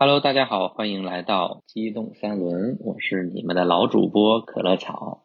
[0.00, 5.24] Hello，大家好，欢迎来到机动三轮，我是你们的老主播可乐草。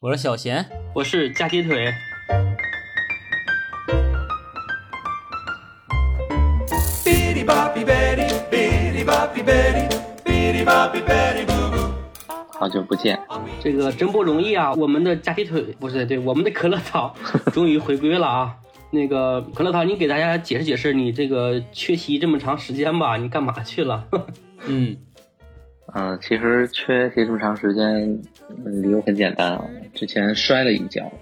[0.00, 0.64] 我是小贤，
[0.94, 1.92] 我是加鸡腿。
[12.58, 13.20] 好久不见，
[13.60, 14.72] 这个真不容易啊！
[14.72, 17.14] 我们的加鸡腿不是对，我们的可乐草
[17.52, 18.56] 终于回归了啊！
[18.94, 24.06] 那个可乐糖，你给大家解释解释，你这个缺席这么长时间吧，你干嘛去了？
[24.66, 24.96] 嗯
[25.92, 27.84] 嗯、其实缺席这么长时间，
[28.64, 31.12] 嗯理由很简单啊，之前摔了一跤，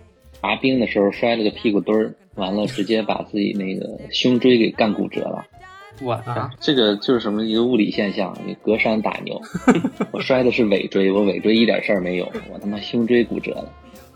[0.40, 5.44] 滑冰的时候摔了个屁股墩儿，完了直接把自己那个胸椎给干骨折了。
[6.00, 9.40] 我啊，这个就是什么一个物理现象，你隔山打牛。
[10.10, 13.70] 我摔的是尾椎，我尾椎一点事儿没有，我他妈胸椎骨折了。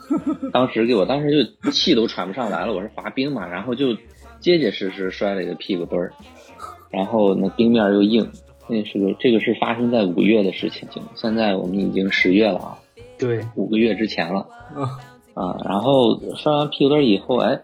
[0.53, 3.95] 当时给我当时就气都喘不上来了，我是滑冰嘛，然后就
[4.41, 6.13] 结结实实摔了一个屁股墩儿，
[6.91, 8.31] 然后那冰面又硬，
[8.69, 12.79] 那是个这个是发生在五月的事情，现在我们已经十月了啊，
[13.19, 14.47] 对，五个月之前了。
[14.75, 14.99] 啊，
[15.35, 17.61] 啊，然后摔完屁股墩儿以后，哎，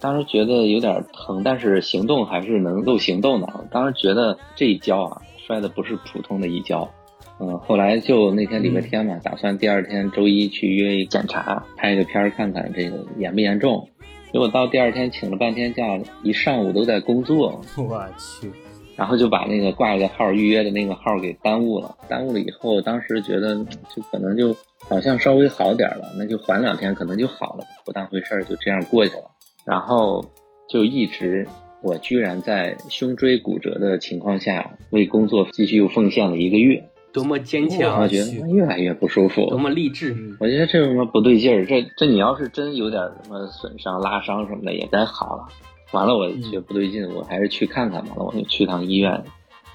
[0.00, 3.46] 当时觉得有点疼，但是行动还是能够行动的。
[3.70, 6.90] 当时觉得这一跤啊，摔的不是普通的一跤。
[7.38, 13.88] 嗯，后来就那天礼拜天嘛，打算第二天周一去约一检查，拍个片儿看看这个严不严重。
[14.32, 18.50] 结果到第二天请了半天假，一上午都在工作， 我去，
[18.96, 21.96] 然后就把那个挂了个号预约的那个号给耽误了。
[22.08, 24.56] 耽误了以后，当时觉得嗯就可能就
[24.88, 29.30] 好像稍微好点了，那就缓两天，可能就好了，不当回事儿，就这样过去了。
[29.64, 30.24] 然后
[30.68, 31.46] 就一直，
[31.82, 36.82] 我居然在胸椎骨折的情况下，为工作继续又奉献了一个月，
[37.16, 40.12] 多么坚强我强，觉得越来越不舒服，多么励志。
[40.12, 41.64] 嗯我觉得这有什么不对劲儿？
[41.64, 45.48] 这这你要是真有点什么损伤、拉伤什么的，也该好了。
[45.92, 48.10] 完了，我觉得不对劲，我还是去看看吧。
[48.16, 49.24] 完了，我就去趟医院，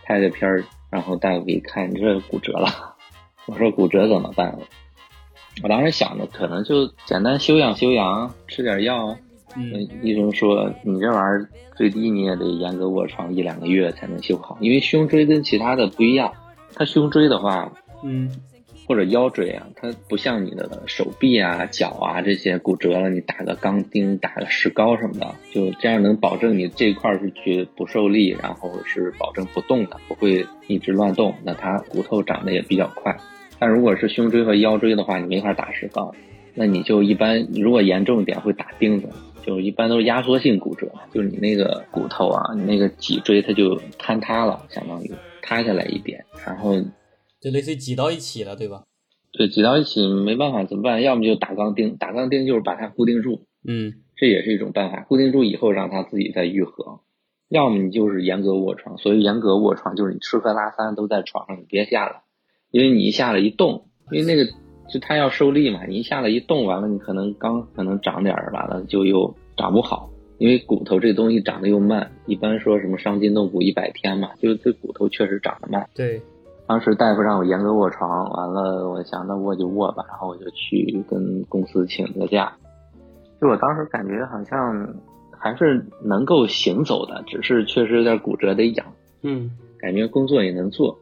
[0.03, 2.67] 拍个片儿，然后大夫一看，你这骨折了。
[3.47, 4.55] 我说骨折怎么办？
[5.63, 9.17] 我当时想着，可能就简单休养休养，吃点药。
[9.57, 9.73] 嗯
[10.03, 16.31] 医生说，你这玩意儿最低你也得严格卧床一两个月才能修好，因为胸椎跟其他的不一样。
[16.75, 17.71] 它胸椎的话，
[18.03, 18.29] 嗯
[18.87, 31.33] 或者腰椎啊，它不像你的手臂啊、脚啊这些骨折了，你打个钢钉、打个石膏什么的，就这样能保证你这块儿是绝不受力，然后是保证不动的，不会一直乱动。
[31.43, 33.15] 那它骨头长得也比较快。
[33.59, 36.13] 但如果是胸椎和腰椎的话，你没法打石膏，
[36.53, 39.07] 那你就一般如果严重一点会打钉子，
[39.45, 46.75] 就一般都是压缩性骨折，就是你那个骨头啊，你那个脊椎它就坍塌了，相当于塌下来一点，然后
[47.39, 48.83] 就类似于挤到一起了，对吧？
[49.31, 51.01] 对，挤到一起没办法怎么办？
[51.01, 55.01] 要么就打钢钉，打钢钉就是把它固定住，嗯这也是一种办法。
[55.03, 56.99] 固定住以后让它自己再愈合。
[57.49, 62.21] 要么你就是严格卧床，所谓严格卧床就是你吃喝拉撒都在床上，你别下来，
[62.69, 64.45] 因为你一下来一动，因为那个
[64.89, 70.10] 就它要受力嘛，你一下来一动完了，你可能刚可能长点儿，完了就又长不好。
[70.41, 75.87] 因为骨头这东西长得又慢，一般说什么伤筋动骨一百天嘛，就这骨头确实长得慢。
[75.93, 76.19] 对，
[76.65, 82.51] 当时大夫让我严格卧床，完了我想那卧就卧吧，然后我就去跟公司请了个假。
[83.39, 84.95] 就我当时感觉好像
[85.29, 88.83] 还是能够行走的，只是确实有点骨折得养，
[89.21, 90.97] 嗯感觉工作也能做。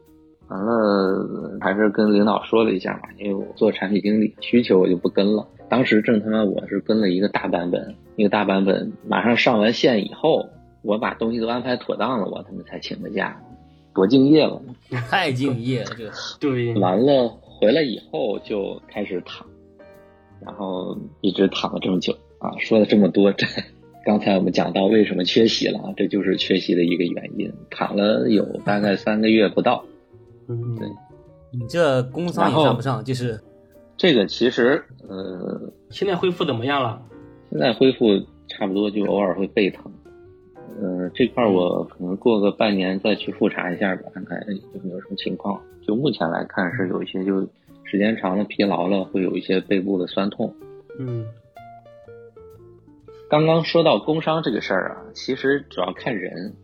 [0.50, 5.46] 完了还是跟领导说了一下嘛，因为我做产品经理，需求我就不跟了。
[5.68, 10.48] 当时正他妈我是跟了一个大版本，一个大版本马上上完线以后，
[10.82, 13.40] 我把东西都安排妥当了，我他妈才请的假，
[13.94, 14.60] 多敬业了。
[15.08, 16.10] 太敬业了，这个
[16.40, 19.46] 对，完了回来以后就开始躺，
[20.44, 22.50] 然后一直躺了这么久啊。
[22.58, 23.46] 说了这么多，这
[24.04, 27.52] 刚才我们讲到为什么缺席了啊，这就是缺席的一个原因。
[27.70, 29.84] 躺了有大概三个月不到，
[30.54, 30.88] 嗯对
[31.52, 33.40] 你这工伤也算不上，就是
[33.96, 37.02] 这个其实呃现在恢复怎么样了？
[37.50, 38.06] 现在恢复
[38.48, 39.92] 差不多，就偶尔会背疼。
[40.80, 44.40] 呃，这块儿我可能过个半年再去复查一下吧，看看
[44.74, 45.60] 有没有什么情况。
[45.86, 47.40] 就目前来看是有一些，就
[47.84, 50.54] 时间长了疲劳了，会有一些背部的酸痛。
[50.98, 51.26] 嗯
[53.28, 56.54] 刚刚说到工伤这个事儿啊，其实主要看人，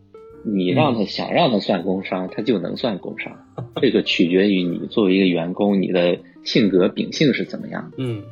[0.43, 3.33] 你让他想让他算工伤，他就能算工伤。
[3.81, 7.97] 这个取决于你作为一个员工，你的性格秉性是怎么样的。
[7.99, 8.23] 嗯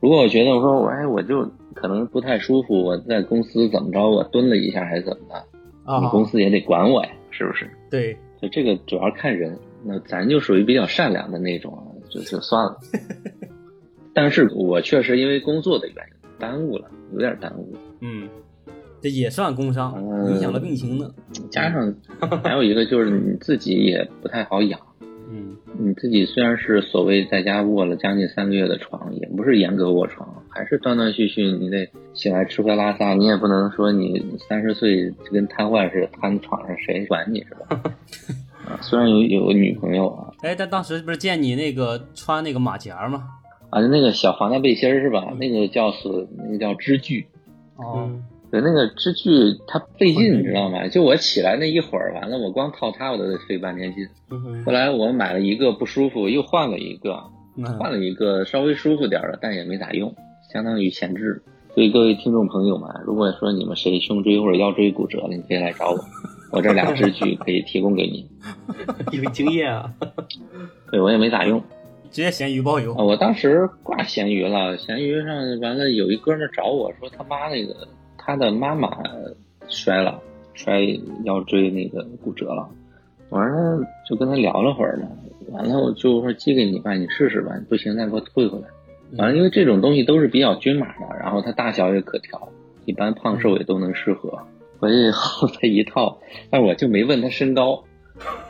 [0.00, 5.34] 如果我觉得我说我哎我就可能不太舒服，我在公司怎么着我蹲了一下还是怎么的，
[5.84, 7.70] 啊你，公司也得管我呀，是不是？
[7.88, 12.76] 对，就这个主要看人，那咱就属于比较善良的那种啊，就就算了。
[14.12, 17.72] 但是我确实因为工作的原因耽误了，有点耽误。
[18.00, 18.28] 嗯，
[19.02, 21.10] 这也算工伤，嗯影响了病情呢。
[21.50, 21.94] 加上
[22.42, 24.80] 还有一个就是你自己也不太太好养。
[25.34, 37.82] 嗯你自己虽然是所谓在家卧了将近三个月的床，也不是严格卧床，还是断断续续，你得起来吃喝拉撒，你也不能说你三十岁就跟瘫痪似的瘫床上，谁管你是吧？
[38.68, 43.24] 啊，虽然有有个女朋友啊，哎，但当时不是见你那个穿那个马甲吗？
[43.70, 45.32] 啊，那个小防弹背心是吧？
[45.40, 47.26] 那个叫是那个叫支具，
[47.76, 48.22] 哦，嗯
[48.52, 49.30] 对，那个支具
[49.66, 50.86] 它费劲，你知道吗？
[50.88, 54.06] 就我起来那一会儿，完了我光套它我都得费半天劲。
[54.66, 57.18] 后来我买了一个不舒服，又换了一个，
[57.56, 60.14] 嗯换了一个稍微舒服点儿的，但也没咋用，
[60.52, 61.42] 相当于闲置。
[61.74, 65.98] 所以各位听众朋友们，如果说你们谁胸椎或者腰椎骨折了，你可以来找我，
[66.52, 68.28] 我这俩支具可以提供给你。
[69.16, 69.90] 有经验啊，
[70.90, 71.58] 对我也没咋用
[72.12, 73.02] 直接咸鱼包邮啊，。
[73.02, 77.88] 我当时挂闲鱼了，闲鱼上完了有一哥们儿找我说他妈那个
[78.24, 78.88] 他的妈妈
[79.68, 80.20] 摔了，
[80.54, 80.80] 摔
[81.24, 82.68] 腰椎那个骨折了。
[83.30, 85.08] 完了就跟他聊了会儿嘛，
[85.52, 88.66] 完了我就说寄给你吧，你试试吧，不行再给我退回来。
[89.18, 92.48] 完了，因为这种东西都是比较均码的，然后它大小也可调，
[92.84, 94.38] 一般胖瘦也都能适合。
[94.78, 96.18] 回去以后他一套，
[96.50, 97.84] 但我就没问他身高，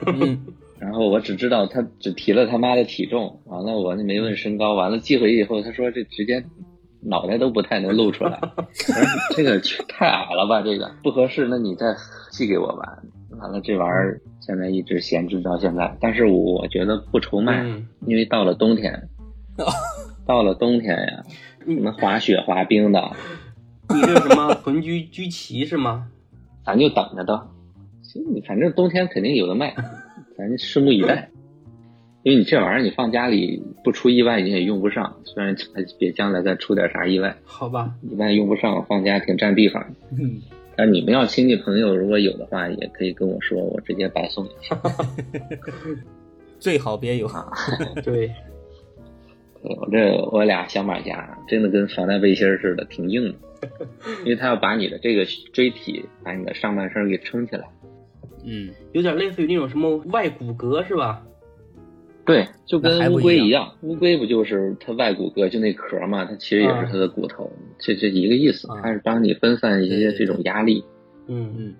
[0.06, 0.46] 嗯，
[0.80, 6.42] 然后我只知道他只提了他妈的体重，完了我就没问身高，完了寄回去以后，他说这直接
[7.04, 8.40] 脑袋都不太能露出来，
[9.34, 11.96] 这个太矮了吧，这个不合适，那你再
[12.30, 12.98] 寄给我吧。
[13.40, 19.08] 完了这玩意儿现在一直闲置到现在，但是我觉得不愁卖，嗯因为到了冬天，
[20.26, 21.22] 到了冬天呀，
[21.66, 23.10] 你们滑雪滑冰的，
[23.88, 26.06] 你这什么 魂居居奇是吗？
[26.64, 27.48] 咱就等着的。
[28.02, 29.74] 行，你反正冬天肯定有的卖，
[30.38, 31.30] 咱拭目以待。
[32.22, 35.56] 因为你这玩意儿你放家里不出意外你也用不上，虽然
[35.98, 39.84] 别将来再出点啥意外，好吧，一般用不上，放家挺占地方。
[40.18, 40.40] 嗯
[40.74, 44.74] 但你们要亲戚朋友如果有的话，也可以跟我说，我直接白送你去。
[46.58, 47.26] 最好别有。
[47.28, 47.52] 哈，
[48.02, 48.30] 对
[49.60, 53.86] 我这我俩小马甲真的跟防弹背心似的，挺硬的，
[54.24, 57.68] 因为它要把你的这个椎体，把你的上半身给撑起来。
[58.42, 61.22] 嗯，有点类似于那种什么外骨骼是吧？
[62.24, 70.84] 对，就跟乌龟一样，乌龟不就是它外骨骼就那壳嘛，它其实也是它的骨头，这这一个意思啊，它是帮你分散一些这种压力。
[71.26, 71.74] 嗯，嗯，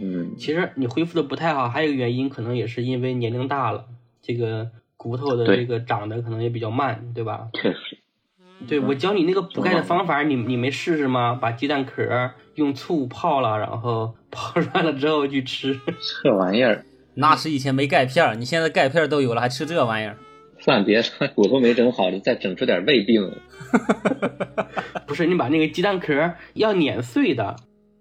[0.00, 3.84] 嗯，其实你恢复的不太好，还有一个原因可能也是因为年龄大了，
[4.22, 7.48] 这个骨头的这个长得可能也比较慢，对吧？
[7.52, 7.98] 确实，
[8.66, 11.38] 对，我教你那个补钙的嗯方法，你你没试试吗？
[11.40, 15.78] 把鸡蛋壳用醋泡了，然后泡 软了之后去吃。
[16.22, 16.84] 这玩意儿
[17.14, 20.16] 那是以前没钙片儿，你现在钙片儿都有了，还吃这玩意儿？
[20.58, 23.32] 算别说骨头没整好，你再整出点胃病。
[25.06, 27.56] 不是，你把那个鸡蛋壳要碾碎的。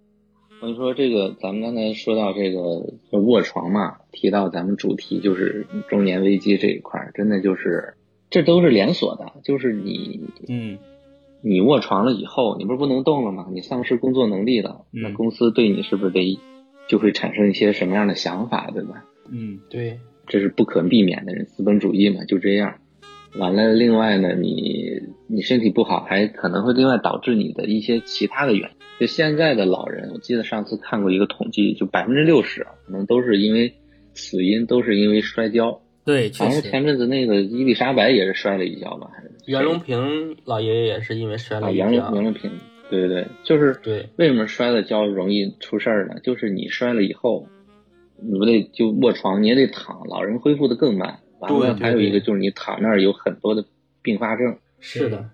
[0.62, 2.60] 我跟你说，这个咱们刚才说到这个
[3.19, 7.96] 卧床嘛，提到咱们主题就是中年危机这一块儿，真的就是
[8.30, 10.78] 这都是连锁的，就是你嗯
[11.42, 13.48] 你卧床了以后，你不是不能动了吗？
[13.52, 16.38] 你丧失工作能力了，嗯那公司对你是不是得
[16.92, 19.06] 就会产生一些什么样的想法，对吧？
[19.32, 19.98] 嗯对，
[20.28, 22.80] 这是不可避免的，人资本主义嘛，就这样。
[23.38, 28.76] 完了，另外呢，你你身体不好，还可能会另外导致你的一些其他的原因。
[29.00, 33.74] 就现在的老人，我记得上次看过一个统计，就百分之六十可能都是因为
[34.14, 35.80] 死因都是因为摔跤。
[36.04, 36.44] 对，确实。
[36.44, 39.10] 好像前阵子那个伊丽莎白也是摔了一跤吧？
[39.16, 42.12] 还是袁隆平老爷爷也是因为摔啊，了一杨跤。
[42.14, 42.52] 袁隆平，
[42.92, 46.19] 对对对，就是对，为什么摔了跤容易出事儿呢？
[46.21, 47.48] 就是你摔了以后，
[48.21, 51.19] 你不得就卧床，你也得躺，老人恢复的更慢。
[51.40, 53.66] 完了，还有一个就是你躺那儿有很多的
[54.04, 55.26] 并发症，是的，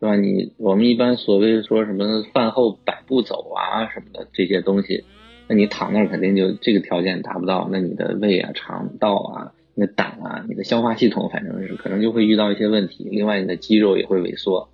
[0.00, 0.16] 对吧？
[0.16, 5.04] 你我们一般所谓说什么饭后百步走啊什么的这些东西，
[5.48, 13.06] 那你躺那儿肯定就这个条件达不到，那你的胃啊、肠道啊、你的胆啊、你的消化系统，反正是可能就会遇到一些问题。
[13.10, 14.70] 另外，你的肌肉也会萎缩，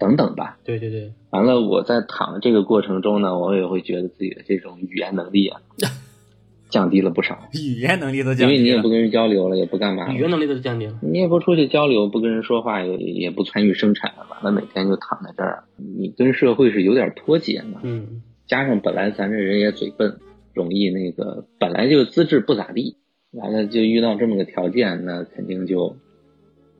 [0.00, 0.58] 等等吧。
[0.64, 5.60] 对对对，完了，我在躺的这个过程中呢，我也会觉得自己的这种语言能力啊
[6.70, 8.88] 降低了不少，语言能力都因降低了为你也不。
[8.88, 10.98] 跟人交流了，也不干嘛语言能力都降低了。
[11.02, 17.80] 你也不出去交流，不跟人说话，也也不参与生产，完了每天就躺在这儿，你跟社会是有点脱节嘛。
[17.82, 20.18] 嗯，加上本来咱这人也嘴笨，
[20.54, 22.96] 容易那个本来就资质不咋地，
[23.32, 25.96] 完了就遇到这么个条件，那肯定就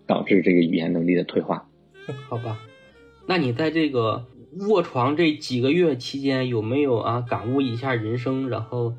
[0.06, 1.66] 导致这个语言能力的退化。
[2.30, 2.60] 好吧。
[3.30, 4.24] 那你在这个
[4.68, 8.94] 卧床这几个月期间，有没有啊感悟一下人生，然后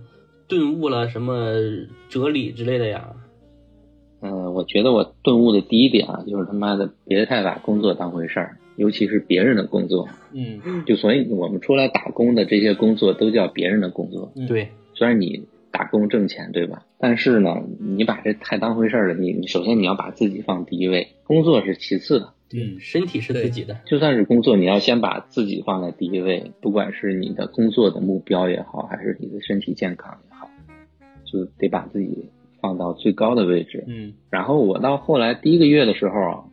[0.48, 1.54] 顿悟了什么
[2.08, 3.10] 哲理之类的呀？
[4.22, 10.08] 嗯、我觉得我顿悟的第一点啊，就是他妈的别太把工作当回事儿，尤其是别人的工作。
[10.32, 16.86] 嗯就所以我们出来打工的这些工作都叫别人的工作，嗯对，虽然你打工挣钱，对吧？
[16.98, 22.34] 但是呢，你把这太当回事儿了，你你首先你要把自己放第一位，工作是其次的。
[22.54, 30.50] 嗯，身体是自己的，就算是工作，你要先把自己放在第一位，不管是你的工作的目标也好，还是你的身体健康也好，
[31.26, 32.30] 就得把自己
[32.62, 33.84] 放到最高的位置。
[33.88, 36.44] 嗯然后我到后来第一个月的时候啊，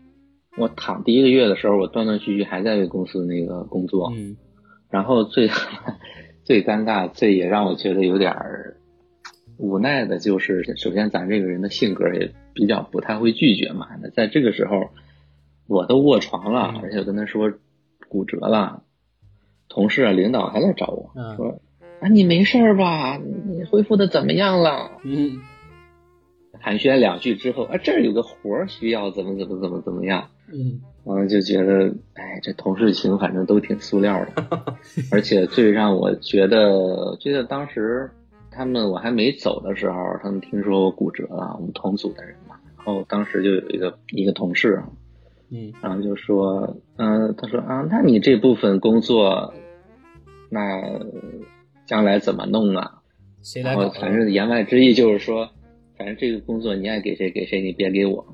[0.57, 4.37] 我躺第一个月的时候，我断断续续还在为公司那个工作，嗯
[4.91, 5.49] 然后最
[6.45, 8.77] 最尴尬、最也让我觉得有点儿
[9.59, 13.87] 无奈的就是，首先咱这个人的性格也比较不太会拒绝嘛。
[14.01, 14.89] 那在这个时候，
[15.69, 17.53] 我都卧床了，嗯而且跟他说
[18.09, 18.83] 骨折了，
[19.69, 21.61] 同事啊、领导还来找我、嗯说
[22.01, 23.17] ：“啊，你没事吧？
[23.19, 25.39] 你恢复的怎么样了嗯？”
[26.61, 30.29] 寒暄两句之后，啊，这儿有个活儿需要怎么怎么怎么怎么样。
[30.53, 34.77] 嗯完了就觉得，哎，这同事情反正都挺塑料的，
[35.13, 38.11] 而且最让我觉得，觉得当时
[38.51, 44.89] 他们我还没走的时候，他们听说我骨折了，我们同组的人嘛，然后当时就有一个一个同事啊，
[45.51, 49.55] 嗯然后就说，嗯、他说啊，那你这部分工作，
[50.51, 51.01] 那
[51.87, 53.03] 将来怎么弄啊？
[53.39, 53.89] 然谁来搞的？
[53.91, 55.51] 后反正言外之意就是说，
[55.97, 58.27] 反正这个工作你爱给谁给谁，你别给我。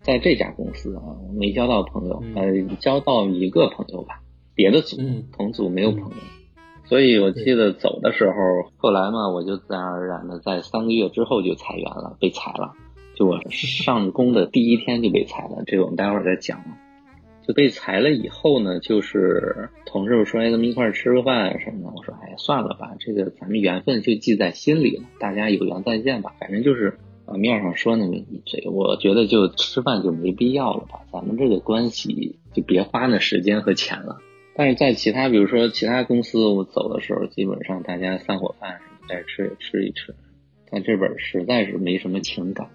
[0.00, 1.02] 在这家公司啊，
[1.34, 2.34] 没交到朋友，嗯
[2.68, 4.20] 呃，交到一个朋友吧，
[4.54, 6.16] 别的组、嗯同组没有朋友，
[6.84, 8.34] 所以我记得走的时候，
[8.76, 12.74] 后来嘛，我就自然而然的在三个月之后就裁员了，被裁了。
[13.14, 16.62] 就我上工的第一天就被裁了，这个我们待会儿再讲。
[17.46, 26.34] 就被裁了以后呢，就是同事们说：“哎，咱们一块儿吃个饭什么的。”我说：“哎，算了吧，这个咱们缘分就记在心里了，大家有缘再见吧。
[26.40, 34.22] 反正就是啊，面上说那么一嘴，我觉得就吃饭就没必要了吧，咱们这个关系就别花那时间和钱了。
[34.56, 40.14] 但是在其他，比如说其他公司，我走的时候，基本上大家散伙饭什么在这吃也吃一吃，
[40.70, 42.70] 但这本实在是没什么情感。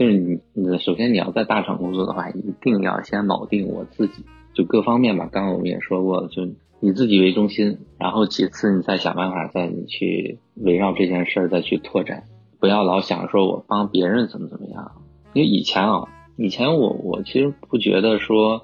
[0.00, 5.28] 就是你，你首先你要在大厂工作的话，一定要先铆定我自己，就各方面吧。
[5.30, 6.46] 刚刚我们也说过，就
[6.80, 12.24] 以自己为中心，然后其次你再想办法，再你去围绕这件事儿再去拓展，
[12.58, 14.90] 不要老想说我帮别人怎么怎么样。
[15.34, 18.62] 因为以前啊，以前我我其实不觉得说，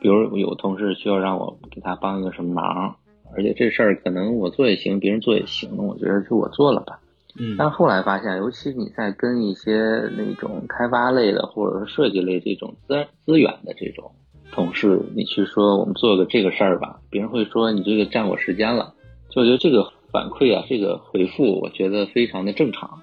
[0.00, 2.96] 比如有同事需要让我给他帮一个什么忙，
[3.36, 6.98] 而且这事儿可能我做也行，别人做也行，我觉得就我做了吧。
[7.38, 14.12] 嗯但后来发现，尤其你在跟一些那种开发类的或者是设计类这种资资源的这种
[14.52, 18.94] 同事，你去说我们做个这个事儿吧，别人会说你这个占我时间了。
[19.30, 23.00] 就我觉得这个反馈啊，这个回复，我觉得非常的正常。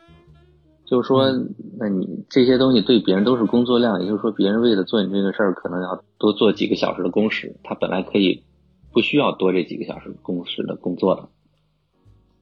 [0.85, 1.31] 就是说，
[1.79, 8.43] 那你这些东西对别人都是工作量，也就是说，别人为了做你这个事儿，可能要多做几个小时的工时，他本来可以
[8.91, 11.29] 不需要多这几个小时工时的工作的。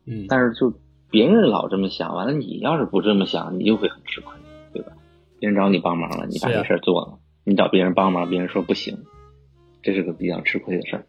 [0.06, 0.74] 嗯但是就
[1.10, 4.34] 别人老这么想，完了你要是不这么想，你就会很吃亏，
[4.74, 4.92] 对吧？
[5.40, 8.98] 别人找你帮忙了，你把这事儿做了，你找别人帮忙，别人说不行，
[9.82, 11.06] 这是个比较吃亏的事儿。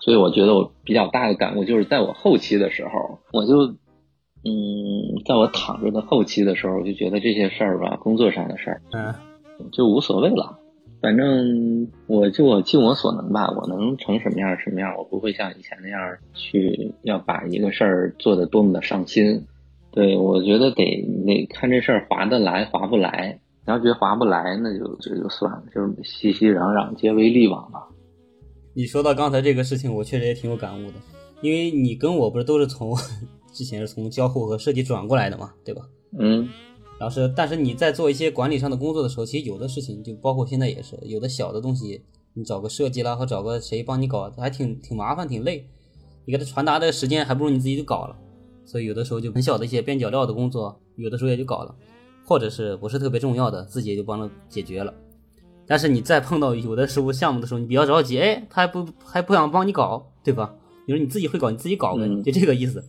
[0.00, 3.74] 所以我觉得我比较大的感悟就是在我后期的时候，我就，
[4.44, 8.82] 嗯，在我躺着的后期的时候，我就觉得这些事儿吧，工作上的事儿
[9.60, 10.58] 嗯就无所谓了。
[11.02, 15.98] 反正我就我尽我所能吧，我能成什么样什么样，我不会像以前那样
[16.32, 19.44] 去要把一个事儿做得多么的上心。
[19.90, 20.84] 对我觉得得
[21.26, 27.80] 得看这事儿划得来划不来，你要觉得划不来，那就这就算了，就是熙熙攘攘皆为利往嘛。
[28.72, 30.94] 你说到刚才这个事情，我确实也挺有感悟的，
[31.42, 32.94] 因为你跟我不是都是从
[33.52, 35.82] 之前是从交互和设计转过来的嘛，对吧？
[36.18, 36.48] 嗯
[37.02, 42.00] 然后是，但是你在做一些管理上的工作的时候，其实有的事情就包括现在也是，有的小的东西，
[42.34, 45.66] 你找个设计啦，或找个谁帮你搞，还挺挺麻烦，挺累。
[46.24, 48.16] 你给他传达的时间，还不如你自己就搞了。
[48.64, 51.74] 所以有的时候就很小的一些边角料的工作，有的时候也就搞了，
[52.24, 54.94] 或者是不是特别重要的，自己也就帮着解决了。
[55.66, 60.54] 但是你再碰到有的时候项目的时候，你比较着急，哎，他还不还不想帮你搞，对吧？
[60.86, 62.80] 你说你自己会搞，你自己搞呗，嗯就这个意思。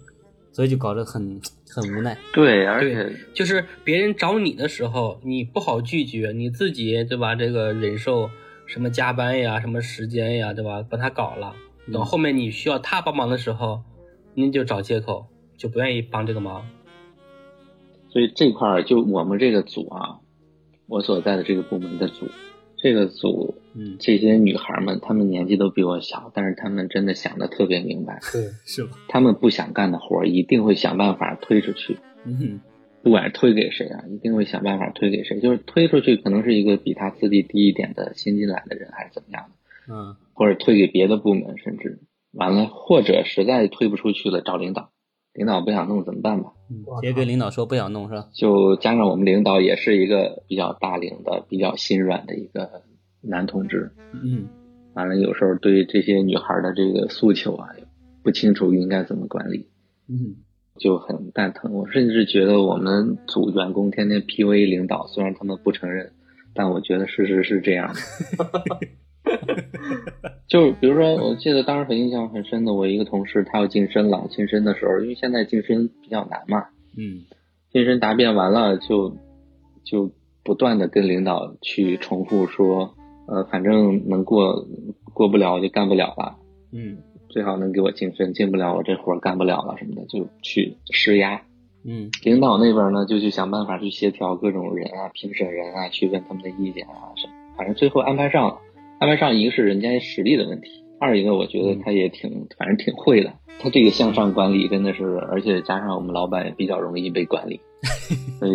[0.54, 2.18] 所以就搞得很很无奈。
[2.32, 7.36] 对，而且就是别人找你的时候，你不好拒绝，你自己对吧？
[7.36, 8.30] 这个忍受
[8.66, 10.82] 什么加班呀，什么时间呀，对吧？
[10.90, 11.54] 把他搞了，
[11.92, 13.82] 等嗯后面你需要他帮忙的时候，
[14.34, 15.26] 你就找借口，
[15.58, 16.66] 就不愿意帮这个忙。
[18.10, 20.20] 所以这块儿就我们这个组啊，
[20.88, 22.28] 我所在的这个部门的组，
[22.78, 28.98] 这个组嗯，这些女孩们，她们年纪都比我小，但是她们真的想的特别明白，对， 是吧？
[29.08, 32.60] 她们不想干的活儿一定会想办法推出去，嗯。
[33.04, 42.00] 不管是推给谁啊，一定会想办法推给谁，就是推出去可能是一个比他资历低一点的新进来的人，还是怎么样的，嗯或者推给别的部门，甚至
[42.32, 44.92] 完了，或者实在推不出去了找领导，
[45.34, 46.54] 领导不想弄怎么办吧？
[46.72, 46.86] 嗯。
[47.02, 48.30] 直接跟领导说不想弄是吧？
[48.34, 52.84] 就加上我们领导也是一个比较大龄的、比较心软的一个
[53.24, 53.92] 男同志，
[54.24, 54.48] 嗯。
[54.94, 57.70] 完了有时候对这些女孩的这个诉求啊，
[58.24, 59.68] 不清楚应该怎么管理，
[60.08, 60.36] 嗯。
[60.78, 61.74] 就很蛋疼。
[61.74, 66.12] 我甚至觉得我们组员工天天 PUA 领导，虽然他们不承认，
[66.54, 68.00] 但我觉得事实是这样的。
[70.50, 76.66] 就比如说，我记得当时很印象很深的，我一个同事他要晋升了，晋升的时候，因为现在晋升比较难嘛，
[76.98, 77.24] 嗯。
[77.72, 79.18] 晋升答辩完了就
[79.84, 80.12] 就
[80.44, 82.96] 不断的跟领导去重复说，
[83.28, 84.66] 呃，反正能过
[85.14, 86.36] 过不了我就干不了了，
[86.72, 86.98] 嗯
[87.30, 91.42] 最好能给我晋升，进不了我这活儿干不了了什么的，就去施压。
[91.86, 97.34] 嗯领导那边呢，就去想办法去协调各种人啊、评审人啊，去问他们的意见啊什么。
[97.58, 98.58] 反正最后安排上了，
[99.00, 103.34] 安排上一个是人家实力的问题，二一个我觉得他也挺，反正挺会的。
[103.60, 107.60] 他这个向上管理真的是，而且加上我们老板也比较容易被管理，
[108.40, 108.54] 所以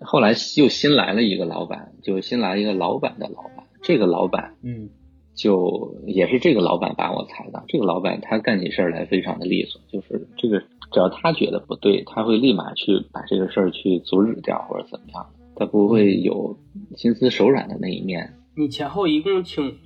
[0.00, 4.90] 后来又新来了一个老板，就新来一个老板的老板，这个老板嗯
[5.36, 7.62] 就也是这个老板把我裁的。
[7.68, 10.58] 这个老板他干起事儿来非常的利索，就是这个
[10.90, 16.58] 只要他觉得不对，他会立马去把这个事儿去阻止掉或者怎么样，他不会有
[16.96, 18.34] 心慈手软的那一面。
[18.56, 19.78] 你前后一共请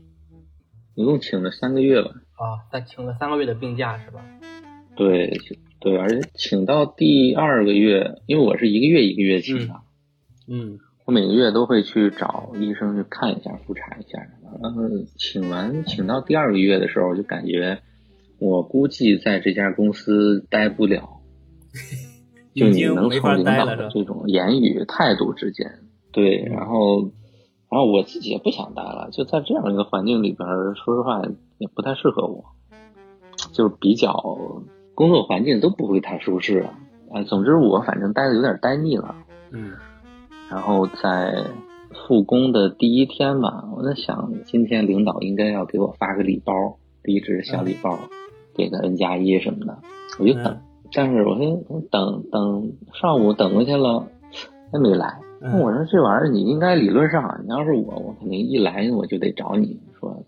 [0.95, 4.25] 一共请了三个月吧，啊，再请了三个月的病假是吧？
[4.97, 5.37] 对
[5.81, 9.75] 对，而且请到第二个月，因为我是一个月一个月请的，
[10.47, 10.79] 嗯
[11.11, 14.21] 我每个月都会去找医生去看一下、复查一下。
[14.63, 14.83] 然后
[15.19, 17.81] 请完请到第二个月的时候，就感觉
[18.39, 21.21] 我估计在这家公司待不了。
[22.55, 23.67] 就你能从领导？
[23.67, 25.81] 的这种言语态度之间，
[26.13, 27.11] 对，然后，
[27.69, 31.23] 然后我自己也不想待了，就在这样一个环境里边，说实话
[31.59, 32.45] 也不太适合我，
[33.53, 34.13] 就是比较
[34.95, 36.79] 工作环境都不会太舒适啊。
[37.13, 39.17] 啊，总之我反正待的有点待腻了。
[39.51, 39.73] 嗯
[40.51, 41.45] 然后在
[41.95, 46.53] 复工的第一天吧，我在想，今天领导应该要给我发个礼包，
[47.03, 47.99] 离职小礼包，
[48.55, 49.79] 给个 N 加一什么的，
[50.19, 50.47] 我就等。
[50.47, 50.61] 嗯
[50.93, 54.09] 但是我说等等上午等过去了，
[54.73, 55.21] 还没来。
[55.41, 60.25] 那嗯我说这玩意儿你应该理论上，你要是我，我肯定一来我就得找你说，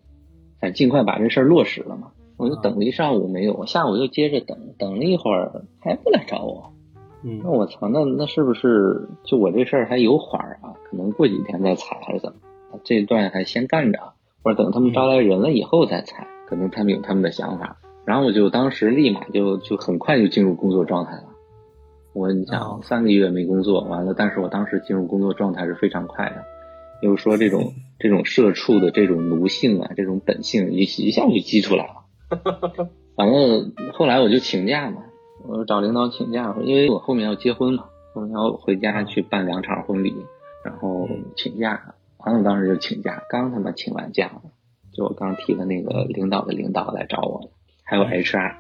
[0.61, 2.12] 咱尽快把这事儿落实了嘛。
[2.37, 6.71] 我就等了一上午没有，我下午又接着等，等了一会儿还不来找我。
[7.22, 10.74] 那嗯我操，那那是不是就我这事儿还有缓儿啊？
[10.90, 12.80] 可能过几天再裁还是怎么？
[12.85, 13.98] 这段还先干着，
[14.42, 17.76] 或者等他们招来人了以后再裁，可能他们有他们的想法。
[18.04, 21.24] 然后我就当时立马就就很快就进入工作状态了。
[22.14, 26.42] 我你哦想三个月没工作，完了，但是我当时进入工作状态是非常快的，
[27.00, 31.92] 就是说这种 这种社畜的这种奴性啊，这种本性一一下就激出来了。
[33.14, 35.02] 反正后来我就请假嘛，
[35.46, 40.14] 我找领导请假，因为我后面要结婚嘛，后面要回家去办两场婚礼，
[40.64, 44.31] 然后请假，完了当时就请假，刚他妈请完假，
[44.92, 47.50] 就我刚提的那个领导的领导来找我，
[47.83, 48.55] 还有 HR，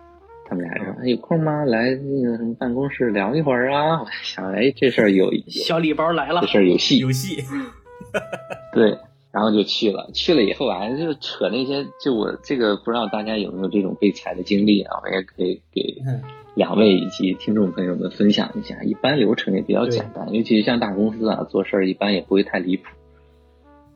[0.46, 1.64] 他们俩说、哎、有空吗？
[1.64, 4.00] 来那个什么办公室聊一会儿啊。
[4.02, 7.42] 我想哎这事儿有有小礼包来了这，事儿有戏，有戏
[8.74, 8.98] 对，
[9.30, 10.10] 然后就去了。
[10.12, 15.00] 去了以后啊，就扯那些，就我这个不知道大家有没有这种被裁的经历啊？
[15.02, 16.20] 我也可以给嗯
[16.54, 18.82] 两位以及听众朋友们分享一下。
[18.82, 22.84] 一般流程也比较简单，尤其是像大公司啊，做事儿一般也不会太离谱。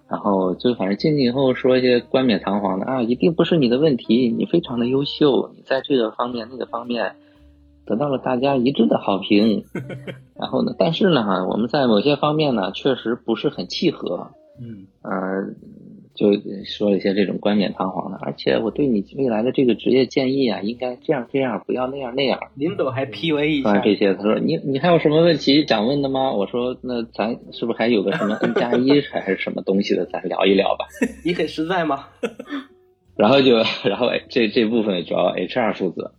[0.09, 7.17] 然后就反正进去以后说一些冠冕堂皇的啊，一定不是你的问题，你非常的优秀，你在这个方面那个方面
[7.85, 9.65] 得到了大家一致的好评。
[10.39, 14.31] 然后呢，但是呢，我们在某些方面呢，确实不是很契合。
[14.59, 15.11] 嗯呃，
[16.17, 16.33] 就
[16.65, 22.41] 说了一些这种冠冕堂皇的，而且我对你未来的这个职业建议啊，应该这样这样，不要那样那样。
[22.55, 26.33] 领导还 PUA 一下，这些，他说你你还有什么问题想问的吗？
[26.33, 30.87] 我说那咱是不是还有个什么 N 加一还是什么东西的，咱聊一聊吧。
[31.25, 32.07] 你很实在吗？
[33.17, 36.13] 然后就然后这这部分主要 HR 负责，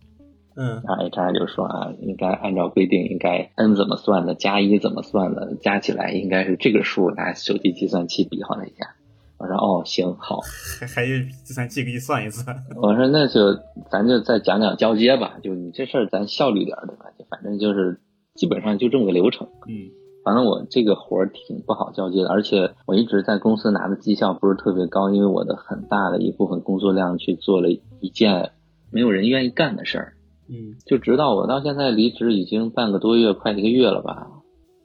[0.56, 8.94] 嗯然后 HR 就说啊，应该按照规定，应该 n 怎么算的，加一怎么算的，加起来应该是这个数，拿手机计算器比划了一下。
[9.38, 10.40] 我说哦，行好。
[10.80, 12.56] 还还用计算器给你算一算。
[12.82, 13.54] 我说那就
[13.90, 17.06] 咱就再讲讲交接吧，就你这事儿咱效率点儿对吧？
[17.18, 18.00] 就反正就是
[18.34, 19.46] 基本上就这么个流程。
[19.68, 19.90] 嗯
[20.24, 28.50] 反正我这个活儿挺不好交接的，而且我一直在公司拿的绩效不是特别高，因为我的很大的一部分工作量去做了一件
[28.90, 30.12] 没有人愿意干的事儿。
[30.50, 34.26] 嗯就直到我到现在离职已经半个多月，快一个月了吧，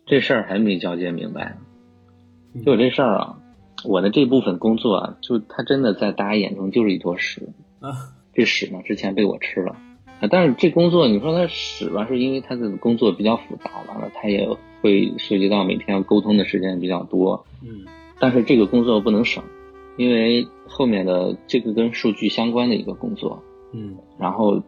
[0.06, 1.58] 这事儿还没交接明白。
[2.63, 3.38] 就我这事儿啊，
[3.86, 7.50] 我的这部分工作啊，就它真的在大家眼中就是一坨屎。
[7.80, 7.91] 啊
[8.34, 9.76] 这屎呢，之前被我吃了
[10.19, 14.50] 啊，但是这工作你说它屎吧，是因为他的工作比较复杂，完了他也
[14.82, 17.46] 会涉及到每天要沟通的时间比较多。
[17.62, 17.86] 嗯
[18.19, 19.43] 但是这个工作不能省，
[19.98, 23.43] 因为后面的这个跟数据相关的一个工作，
[23.74, 24.63] 嗯然后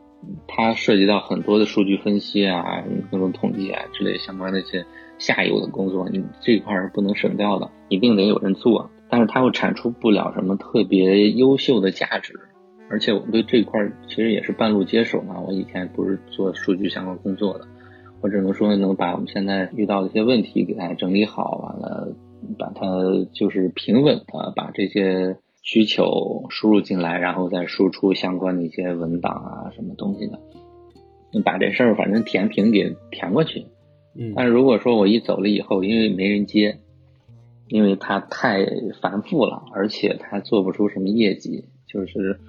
[0.45, 4.85] 它涉及到很多的数据分析啊、各种统计啊之类相关的一些
[5.17, 8.91] 下游的工作，你这一块儿是不能省掉的，一定得有人做。
[9.09, 12.33] 但是它又产出不了什么特别优秀的价值，
[12.89, 15.39] 而且我对这块儿其实也是半路接手嘛。
[15.39, 17.67] 我以前不是做数据相关工作的，
[18.21, 22.15] 我只能说能把我们现在遇到的一些问题给它整理好，完了
[22.57, 22.85] 把它
[23.33, 30.39] 就是平稳的把这些需求输入进来，然后再输出相关的一些文档啊什么东西的，
[31.31, 33.65] 你把这事儿反正填平给填过去。
[34.17, 36.77] 嗯但是如果说我一走了以后，因为没人接，
[37.69, 38.65] 因为它太
[39.01, 42.39] 繁复了，而且它做不出什么业绩，就是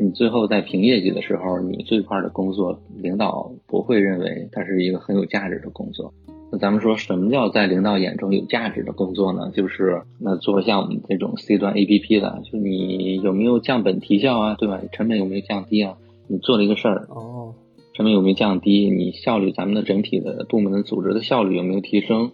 [0.00, 6.12] 你最后在评业绩的时候，你这块儿的工作，领导不会认为它是一个很有价值的工作。
[6.50, 9.50] 那咱们说什么叫在领导眼中有价值的工作呢？
[9.54, 14.80] 就是那做像我们这种 C 端 APP 的，就你有没有降本提效啊，对吧？
[14.92, 15.96] 成本有没有降低啊？
[16.26, 17.54] 你做了一个事儿，哦
[17.94, 18.90] 成本有没有降低？
[18.90, 22.32] 你效率，咱们的整体的部门的组织的效率有没有提升？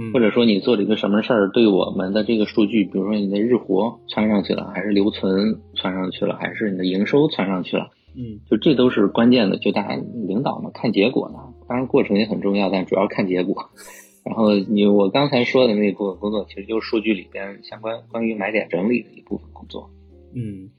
[0.00, 9.58] 嗯或者说你做了一个什么事儿，对我们的这个数据，比如说你的日活窜上去了，还是留存窜上去了，还是你的营收窜上去了，嗯就这都是关键的。
[9.58, 13.70] 就大家领导嘛，看结果呢，当然过程也很重要，但主要看结果。
[14.24, 19.90] 然后你我刚才说的那部分工作，其实就是数据里边相关关于买点整理的一部分工作。
[20.34, 20.70] 嗯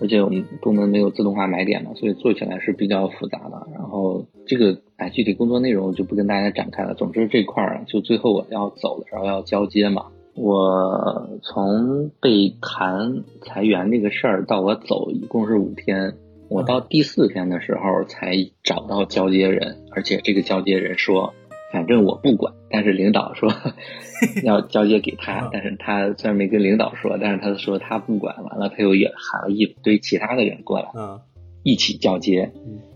[0.00, 3.66] 而且我们部门没有自动化买点嘛，所以做起来是比较复杂的。
[3.72, 6.94] 然后这个哎，具体工作内容我就不跟大家展开了。
[6.94, 10.06] 总之这块儿啊，就最后我要走的时候要交接嘛。
[10.34, 16.14] 我从被谈裁员这个事儿到我走，一共是五天。
[16.48, 21.32] 我到第四天的时候才找到交接人，而且这个交接人说，
[21.74, 23.52] 反正我不管，但是领导说
[24.44, 31.20] 要交接给他，但是他虽然没跟领导说，但是他说他不管，完了他又也喊了一堆其他的人过来，啊
[31.64, 32.52] 一起交接，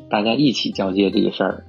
[0.08, 1.64] 大家一起交接这个事儿。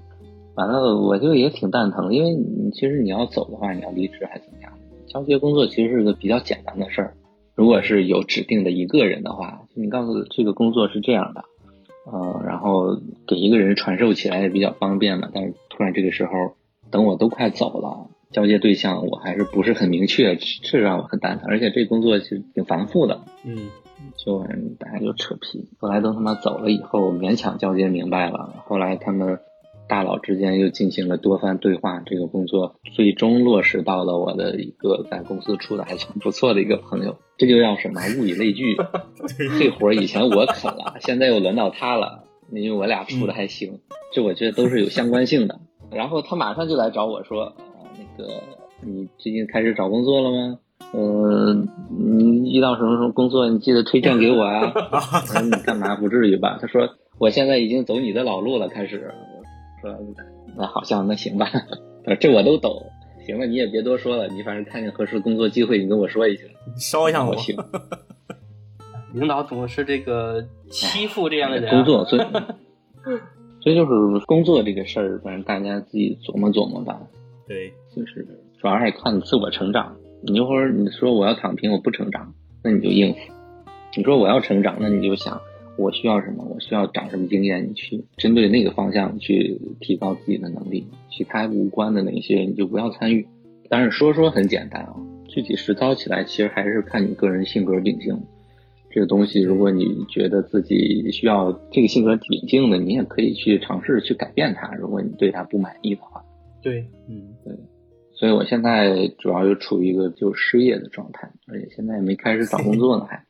[0.55, 4.71] 完了，我就也挺蛋疼，因为你其实你要走的话，你要离职还怎么样？
[5.07, 7.13] 交接工作其实是个比较简单的事儿。
[7.55, 11.43] 如果是有指定的一个人的话，就你告诉这个工作是这样的，
[12.11, 12.95] 呃，然后
[13.27, 15.29] 给一个人传授起来也比较方便嘛。
[15.33, 16.31] 但是突然这个时候，
[16.91, 21.47] 等我都快走了，交接对象我还是不是很明确，这让我很蛋疼。
[21.49, 23.69] 而且这工作其实挺繁复的，嗯
[24.17, 24.43] 就
[24.79, 25.67] 大家就扯皮。
[25.79, 28.63] 后来都他妈走了以后，勉强交接明白了。
[28.65, 29.39] 后来他们
[29.87, 37.17] 大佬之间又进行了多番对话，这个工作最终落实到了我的一个在公司处的还算不错的一个朋友。
[37.37, 38.01] 这就叫什么？
[38.19, 38.75] 物以类聚。
[39.59, 43.79] 这活儿以前我啃了，现在又轮到他了，因为我俩处的还行。
[44.13, 45.59] 这我觉得都是有相关性的。
[45.91, 47.53] 然后他马上就来找我说，啊，
[47.97, 48.31] 那个
[48.81, 50.59] 你最近开始找工作了吗？
[50.91, 51.53] 呃，
[51.89, 54.71] 你遇到什么什么工作，你记得推荐给我啊。
[54.73, 55.95] 我说你干嘛？
[55.97, 56.57] 不至于吧？
[56.61, 59.13] 他说我现在已经走你的老路了，开始。
[59.83, 59.97] 我说
[60.57, 61.47] 那好像那行吧，
[62.03, 62.71] 他说这我都懂。
[63.25, 66.49] 行了，你也别多说了，你反正看见合适工作机会，你跟我说一声。
[66.77, 67.55] 捎一下我我行，
[69.13, 72.17] 领导总是这个欺负这样的人啊、工作，所
[73.69, 76.99] 以所以就是工作这个事儿，反正大家自己琢磨琢磨吧。
[77.47, 78.25] 对就是
[78.59, 79.95] 主要还是看你自我成长。
[80.23, 83.19] 你一会儿你说我要躺平，我不成长，那你就应付；
[83.95, 85.39] 你说我要成长，那你就想
[85.77, 90.87] 我需要什么，我需要长什么经验，你去针对那个方向去提高自己的能力。
[91.11, 93.27] 其他无关的那些你就不要参与。
[93.69, 94.95] 但是说说很简单啊，
[95.27, 98.19] 具体实操起来其实还是看你个人性格秉性。
[98.91, 104.73] 这个东西，如果你觉得自己需要这个性格挺静的，你也可以去尝试去改变它。
[104.75, 106.23] 如果你对它不满意的话，
[106.61, 107.55] 对，嗯对
[108.11, 113.25] 所以我现在主要就处于一个就失业的状态，而且现在也没开始找工作呢，还。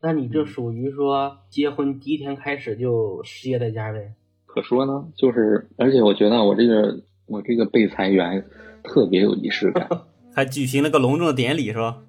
[0.00, 4.12] 那你这属于说结婚第一天开始就失业在家呗？
[4.44, 8.44] 可说呢，就是而且我觉得我这个我这个被裁员
[8.84, 9.88] 特别有仪式感
[10.32, 12.02] 还举行了个隆重的典礼是吧？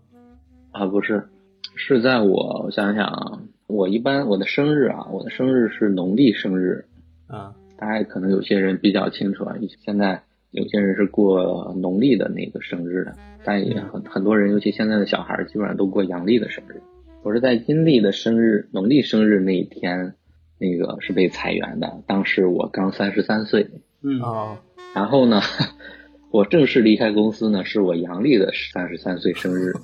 [0.72, 1.28] 啊，不是，
[1.76, 6.86] 是在我我想想啊，我一般我的生日啊，我的生日是农历生日，
[7.28, 16.82] 啊大家可能有些人比较清楚啊，现在有些人是过农历的那个生日的，但也很很多人，尤其现在的小孩，基本上都过阳历的生日。
[17.24, 20.14] 我是在阴历的生日，农历生日那一天，
[20.58, 22.02] 那个是被裁员的。
[22.08, 23.68] 当时我刚三十三岁，
[24.02, 24.58] 嗯哦
[24.94, 25.42] 然后呢，
[26.32, 29.74] 我正式离开公司呢，是我阳历的三十三岁生日。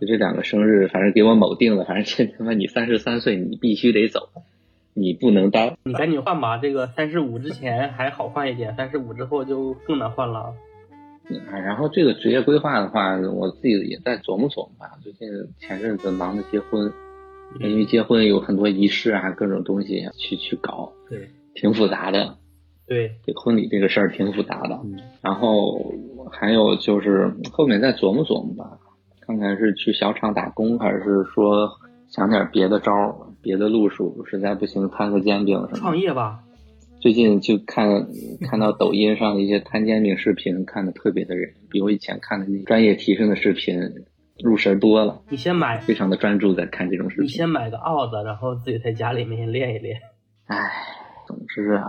[0.00, 4.30] 就这两个生日，反正给我某定了，反正这他妈你三十三岁，你必须得走。
[4.92, 5.76] 你不能当。
[5.84, 10.54] 你赶紧换吧，这个三十五之前还好换一点，三十五之后就更难换了。
[11.48, 14.98] 啊，然后这个职业规划的话，我自己也在琢磨琢磨吧。
[15.02, 16.92] 最近前阵子忙着结婚，
[17.60, 22.38] 因为结婚有很多仪式啊，各种东西去去搞，对，挺复杂的。
[22.88, 24.80] 对，这婚礼这个事儿挺复杂的。
[24.82, 25.94] 嗯然后
[26.32, 28.78] 还有就是后面再琢磨琢磨吧，
[29.30, 31.70] 看看是去小厂打工，还是说
[32.08, 35.78] 想点别的招儿、别的路数，实在不行摊个煎饼什么的。
[35.78, 36.40] 创业吧，
[37.00, 38.08] 最近就看
[38.40, 43.78] 看到抖音上的一些摊煎饼视频，看的特别的人，比我以前看的那专业提升的视频
[44.42, 47.26] 入神多了，你先买，非常的专注在看这种视频。
[47.26, 50.00] 你先买个鏊子，然后自己在家里面练一练。
[50.46, 50.56] 唉，
[51.28, 51.84] 总之啊，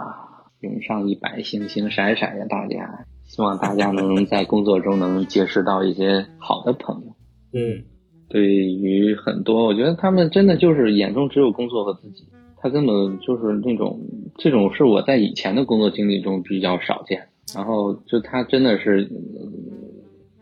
[0.60, 7.16] 人上一百，星星闪闪呀，大家希望大家能在工作中能结识到一些好的朋友。
[7.54, 7.84] 嗯，
[8.30, 12.26] 对于很多，我觉得他们真的就是眼中只有工作和自己，
[12.58, 14.00] 他根本就是那种
[14.38, 17.28] 这种是我在以前的工作经历中比较少见。
[17.54, 19.10] 然后就他真的是，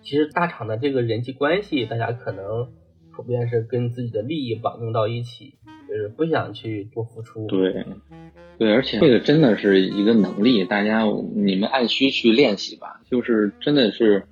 [0.03, 2.67] 其实大厂的这个人际关系，大家可能
[3.11, 5.55] 普遍是跟自己的利益绑定到一起，
[5.87, 7.47] 就是不想去多付出。
[7.47, 7.85] 对，
[8.59, 13.01] 对，而且这个真的是一个能力，大家你们按需去练习吧。
[13.09, 14.25] 就是真的是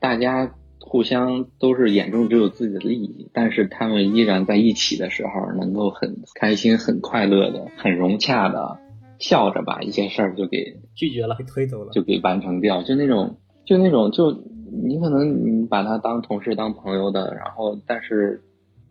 [0.00, 0.54] 大家
[0.94, 8.78] 互相都是眼中只有自己的利益，但是他们依然在一起的时候，能够很开心、很快乐的、很融洽的
[9.18, 11.90] 笑着把一些事儿就给拒绝了被，推走了。
[11.90, 14.30] 就给完成掉，就那种就那种就
[14.84, 18.40] 你可能你把他当同事当朋友的，然后但是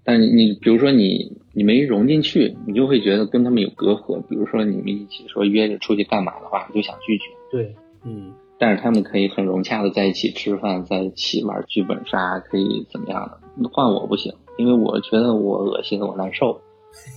[0.04, 4.22] 但你你比如说你你没融进去，你就会觉得跟他们有隔阂。
[4.28, 7.24] 比如说你们一起说约着出去干嘛的话，你就想拒绝。
[7.50, 13.30] 对，嗯，但是他们可以很融洽的在一起吃饭，在一起玩剧本杀，可以怎么样
[13.62, 13.70] 的？
[13.70, 16.62] 换我不行，因为我觉得我恶心，我难受。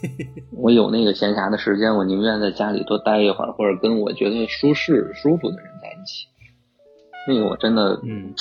[0.59, 6.27] 我有那个闲暇的时间，我宁愿在家里多待一会儿，或者跟我觉得舒适、舒服的人在一起。
[7.29, 8.35] 那个我真的，嗯，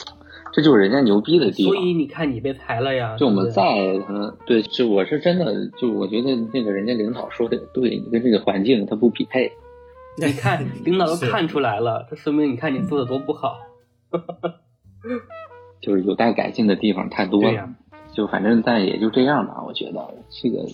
[0.51, 1.75] 这就是人家牛逼的地方。
[1.75, 3.17] 所以你看你被裁了呀。
[3.19, 9.51] 就我们在，可能对，就我是真的，就我觉得那个人家领导说的也对，你跟这个环境它不匹配。
[10.25, 13.57] 你看 领导都看出来了，这说明你看你做的多不好。
[15.81, 17.49] 就是有待改进的地方太多了。
[17.49, 17.75] 对呀
[18.13, 20.65] 就反正但也就这样吧，我觉得这个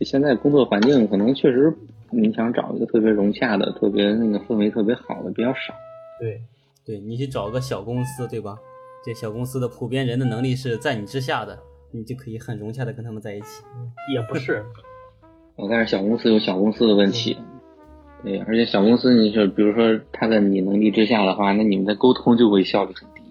[0.00, 1.76] 现在工作环境可能确实
[2.10, 5.74] 你想找一个特别融洽的、特别那个氛围特别好的比较少。
[6.18, 6.40] 对，
[6.84, 8.56] 对你去找个小公司，对吧？
[9.04, 11.58] 这小公司的普遍人的能力是在你之下的，
[11.92, 13.62] 你就可以很融洽的跟他们在一起。
[14.14, 14.64] 也不是，
[15.56, 17.36] 我但是小公司有小公司的问题，
[18.24, 23.22] 对，而且小公司你是比如说他在你能力之下的话，那你们的沟通就会效率很低。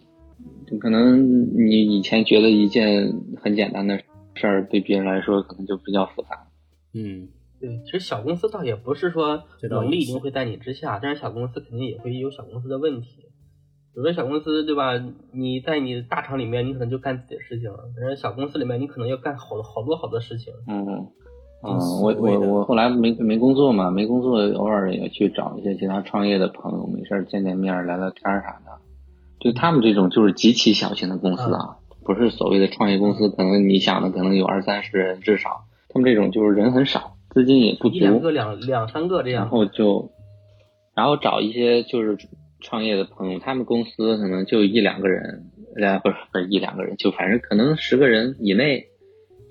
[0.69, 3.97] 就可能你以前觉得一件很简单的
[4.36, 6.47] 事儿，对别人来说可能就比较复杂。
[6.93, 13.25] 嗯，对，其实小公司倒也不是说能力一定会在你之下，但是小公司肯定也会有小公司的问题。
[13.93, 14.93] 有的小公司对吧？
[15.34, 20.54] 你在你大厂里面，你可能就干自己的事情，但是小公司里面，你可能要干好多好多好多事情。
[20.67, 20.86] 嗯，
[21.63, 28.80] 嗯，我我我后来没没工作嘛，没工作，偶尔也去找一些其他创业的朋友，没事儿见见面儿、聊聊天儿啥的。
[29.39, 39.50] 就他们这种就是极其小型的公司啊，不是所谓的创业公司，可能你想的可能有二三十人至少，他们这种就是人很少，资金也不足，一两个、两两三个这样然。
[39.50, 40.12] 后就，
[40.95, 42.17] 然后找一些就是
[42.60, 45.45] 创业的朋友，他们公司可能就一两个人，
[45.76, 48.86] 呃，不是不是一两个人，就反正可能十个人以内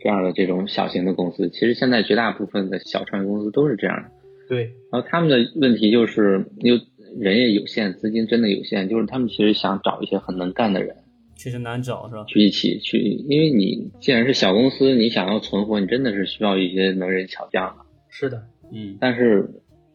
[0.01, 1.49] 这样的这种小型的公司。
[1.51, 4.11] 其实现在绝大部分的小创业公司都是这样的。
[4.49, 6.75] 对，然后他们的问题就是，又
[7.21, 10.97] 人也有限，资金真的有限，就是他们其实想找一些很能干的人
[11.37, 12.25] 确实难找，是吧？
[12.27, 17.85] 去一起去，因为你既然是小公司，你想要存活，你真的是需要一些能人巧匠的。
[18.09, 19.49] 是的，嗯，但是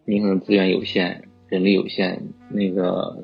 [0.06, 3.18] 你可能资源有限，人力有限，那个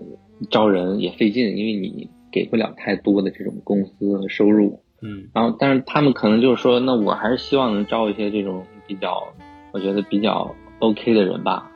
[0.49, 4.80] 招人也费劲，因为你给不了太多的这种公司和收入。
[5.01, 9.33] 嗯，然后，但是他们可能就是说，那我还是希望能招一些这种比较，
[9.71, 11.71] 我觉得比较 OK 的人吧，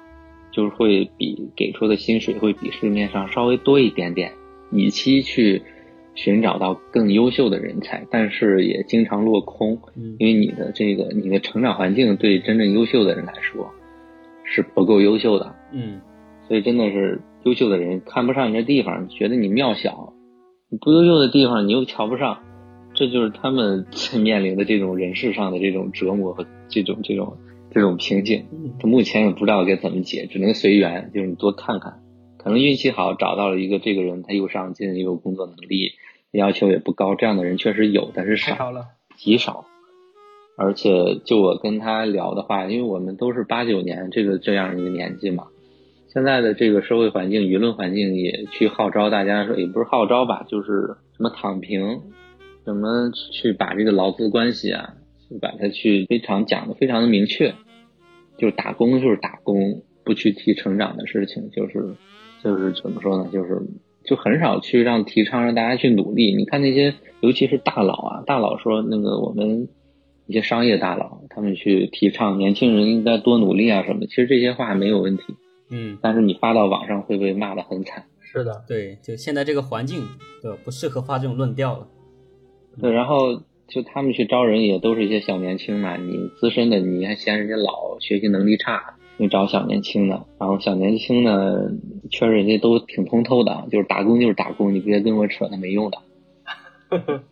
[0.52, 4.32] 就是会比给出的薪水会比市面上稍微多一点点，
[4.72, 5.64] 以期去
[6.14, 13.70] 寻找到更优秀的人才，但是也经常落空，嗯因为你的这个你的成长环境对真正优秀的人来说
[14.44, 16.00] 是不够优秀的，嗯，
[16.48, 20.14] 所以真的是优秀的人看不上你这地方，觉得你庙小；
[20.70, 22.38] 你不优秀的地方你又瞧不上，
[22.95, 23.86] 这就是他们
[24.19, 27.38] 面临的这种人事上的这种折磨和这种这种
[27.71, 28.45] 这种瓶颈。
[28.79, 32.01] 他目前也不知道该怎么解，只能随缘，就是你多看看，
[32.38, 35.91] 可能运气好找到了一个这个人，他又上进又有工作能力，
[36.31, 38.86] 要求也不高，这样的人确实有，但是少，少了。
[39.17, 39.65] 极少。
[40.58, 45.47] 而且就我跟他聊的话，因为我们都是八九年这个这样一个年纪嘛，
[46.08, 51.99] 现在的这个社会环境、舆论环境也去号召大家说，也不是号召吧，就是什么躺平，
[52.65, 54.95] 什么去把这个劳资关系啊，
[55.30, 57.54] 去把它去非常讲的非常的明确，
[58.38, 61.95] 就是打工就是打工，不去提成长的事情，就是
[62.43, 63.62] 就是怎么说呢，就是
[64.04, 66.36] 就很少去让提倡让大家去努力。
[66.36, 69.69] 你看那些尤其是大佬啊，大佬说那个我们。
[70.28, 75.23] 一些商业大佬，他们去提倡年轻人应该多努力啊什么的，其实这些话没有问题，
[75.69, 78.06] 嗯，但是你发到网上会被骂得很惨。
[78.21, 80.01] 是的，对，就现在这个环境，
[80.41, 80.58] 对吧？
[80.65, 81.88] 不适合发这种论调了。
[82.82, 91.72] 对，然后就他们去招人也都是一些小年轻嘛，你资深的你还嫌人家老，学习能力差，你找小年轻的，然后小年轻呢，
[92.12, 95.98] 确实人家都挺通透的，就是打工就是打工，你别跟我扯那没用的。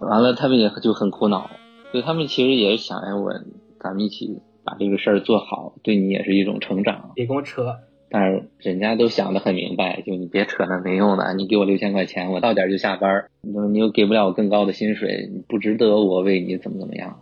[0.00, 1.50] 完了，他们也就很苦恼。
[1.92, 3.32] 所以他们其实也是想让我，
[3.80, 7.12] 咱们一起把这个事儿做好，对你也是一种成长。
[7.14, 7.76] 别跟我扯。
[8.10, 17.20] 但是人家都想得很明白，就你别扯那没用的，你给我六千块钱，我到点就下班，你你又给不了我更高的薪水，你不值得我为你怎么怎么样。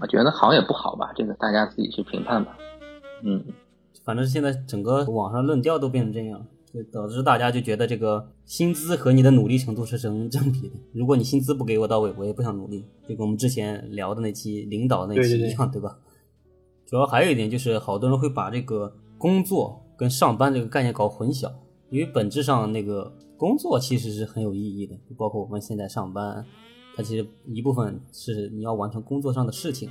[0.00, 2.58] 我觉得好也不好吧，这个大家自己去评判吧。
[3.22, 3.44] 嗯，
[4.04, 6.46] 反正现在整个网上论调都变成这样。
[6.74, 10.74] 就导致大家就觉得这个薪资和你的努力程度是成正比的。
[10.92, 12.84] 如果你薪资不给我到位，我也不想努力。
[13.08, 15.96] 就跟我们之前聊的那期领导那期一样，对吧？
[16.84, 21.50] 主要还有一点就是，好多人会把这个工作跟上班这个概念搞混淆。
[21.88, 26.44] 因为本质上那个工作其实是很有意义的，就包括我们现在上班，
[26.96, 29.88] 它其实一部分是你要完成工作上的事情。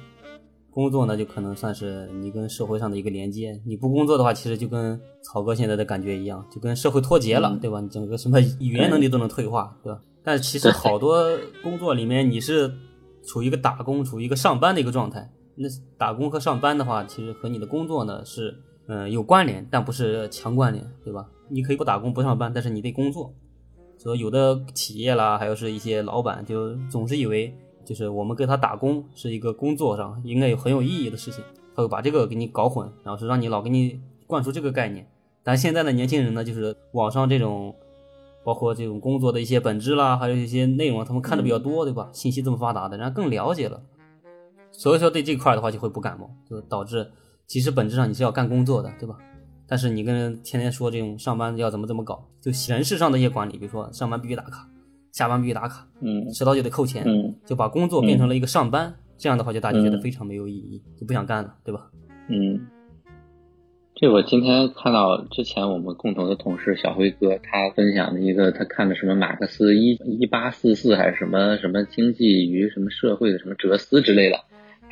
[0.71, 3.61] 工作呢，就可能算是你跟社会上的一个连接。
[3.65, 7.79] 你不工作的话，其实就跟曹哥现在的感觉一样，就跟社会脱节了，对吧？
[7.79, 10.01] 你整个什么语言能力都能退化，对吧？
[10.21, 11.25] 但其实好多
[11.63, 12.69] 工作里面，你是
[13.25, 15.31] 处于一个打工、处于一个上班的一个状态。
[15.55, 18.53] 那打工和上班的话，其实和你的工作呢是
[18.87, 21.27] 嗯有关联，但不是强关联，对吧？
[21.49, 23.33] 你可以不打工不上班，但是你得工作。
[23.97, 27.55] 所以有的企业啦，还有是一些老板，就总是以为。
[27.85, 31.43] 就是我们给他打工是一个工作上应该有很有意义的事情，
[31.75, 35.07] 他会把这个给你搞混，然后是让你老给你灌输这个概念。
[35.43, 37.75] 但现在的年轻人呢，就是网上这种，
[38.43, 42.09] 包括这种工作的一些本质啦，还有一些内容，他们看的比较多，对吧？
[42.11, 43.79] 信息这么发达的，人家更了解了，
[44.71, 47.11] 所以说对这块的话就会不感冒，就导致
[47.47, 49.17] 其实本质上你是要干工作的，对吧？
[49.67, 54.69] 但是你跟人天天说这种上班要怎么怎么搞，就人事上的一些管理，比如说上班必须打卡。
[55.12, 61.89] 下班必须打卡，嗯，迟到就得扣钱，嗯，就把工作变成了一个上班，这样的话就大家觉得非常没有意义，就不想干了，对吧？
[62.27, 62.67] 嗯，
[63.95, 74.38] 这我今天看到之前我们共同的同事小辉哥他分享的一个，他看的什么马克思一一八四四还是什么什么经济与什么社会的什么哲思之类的，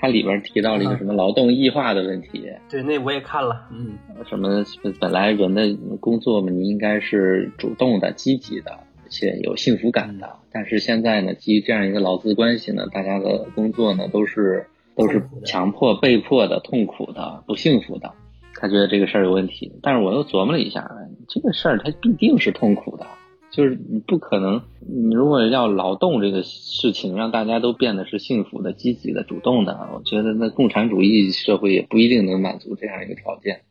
[0.03, 2.43] 它里边提到了一个什么劳动异化的问题。
[2.69, 4.61] 对，那我也看了，嗯，什么
[4.99, 8.77] 本来人的工作嘛，你应该是主动的、积极的。
[9.09, 14.65] 且有幸福感的，但是现在呢，基于这样一个劳资关系呢，大家的工作呢都是
[14.97, 18.11] 都是强迫、被迫的、痛苦的、不幸福的。
[18.55, 20.89] 他觉得这个事儿有问题，但是我又琢磨了一下，
[21.29, 23.05] 这个事儿它必定是痛苦的，
[23.53, 33.61] 就是你不可能，你如果要劳动这个事情让大家都变得是幸福的、积极的、主动的，我觉得那共产主义社会也不一定能满足这样一个条件，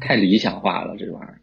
[0.00, 1.40] 太理想化了，这玩意儿。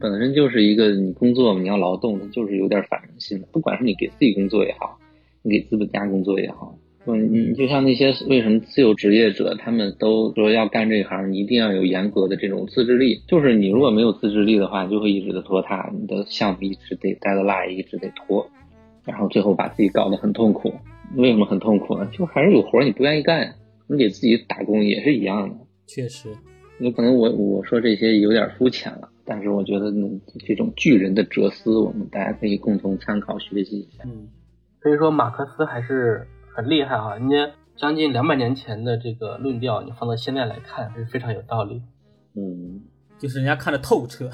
[0.00, 3.46] 本身就是一个你工作你要劳动，就是有点反人性的。
[3.52, 4.98] 不管是你给自己工作也好，
[5.42, 6.78] 你给资本家工作也好，
[7.14, 13.22] 嗯，你就像那些为什么自由职业者，他们都说要干这行，你一定要有严格的这种自制力。
[13.26, 18.50] 就是你如果没有自制力的话，就会一直的拖沓，你的项目一直得 deadline，一直得拖，
[19.04, 20.74] 然后最后把自己搞得很痛苦。
[21.16, 22.06] 为什么很痛苦呢？
[22.12, 23.54] 就还是有活你不愿意干，
[23.86, 25.56] 你给自己打工也是一样的。
[25.86, 26.28] 确实，
[26.80, 29.08] 有可能我我说这些有点肤浅了。
[29.24, 30.08] 但是我觉得呢，
[30.46, 34.04] 这种巨人的哲思，我们大家可以共同参考学习一下。
[34.04, 34.28] 嗯，
[34.82, 36.26] 所以说马克思还是
[36.58, 41.80] 很厉害啊，人家将近两百年前的这个论调，你放到现在来看，是非常有道理。
[42.34, 42.82] 嗯，
[43.16, 44.28] 就是人家看的透彻。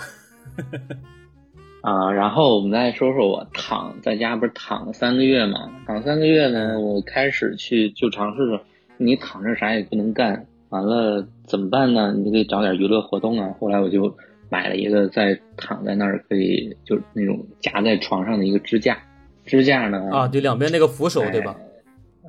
[1.82, 5.70] 啊，然后我们再说说我躺在家不是躺了三个月嘛？
[5.86, 8.62] 躺三个月呢，我开始去就尝试着，
[8.96, 12.14] 你躺着啥也不能干，完了怎么办呢？
[12.14, 13.54] 你得找点娱乐活动啊。
[13.60, 14.16] 后来我就。
[14.50, 18.96] 买了一个在躺在那儿可以就是那种夹在床上的一个支架，
[19.44, 21.56] 支架呢啊，对，两边那个扶手对吧？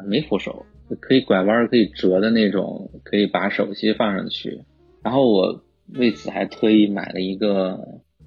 [0.04, 0.66] 没扶手，
[1.00, 4.62] 可以拐弯可以折的那种，可以把手机放上去。
[5.04, 7.80] 然后我为此还特意买了一个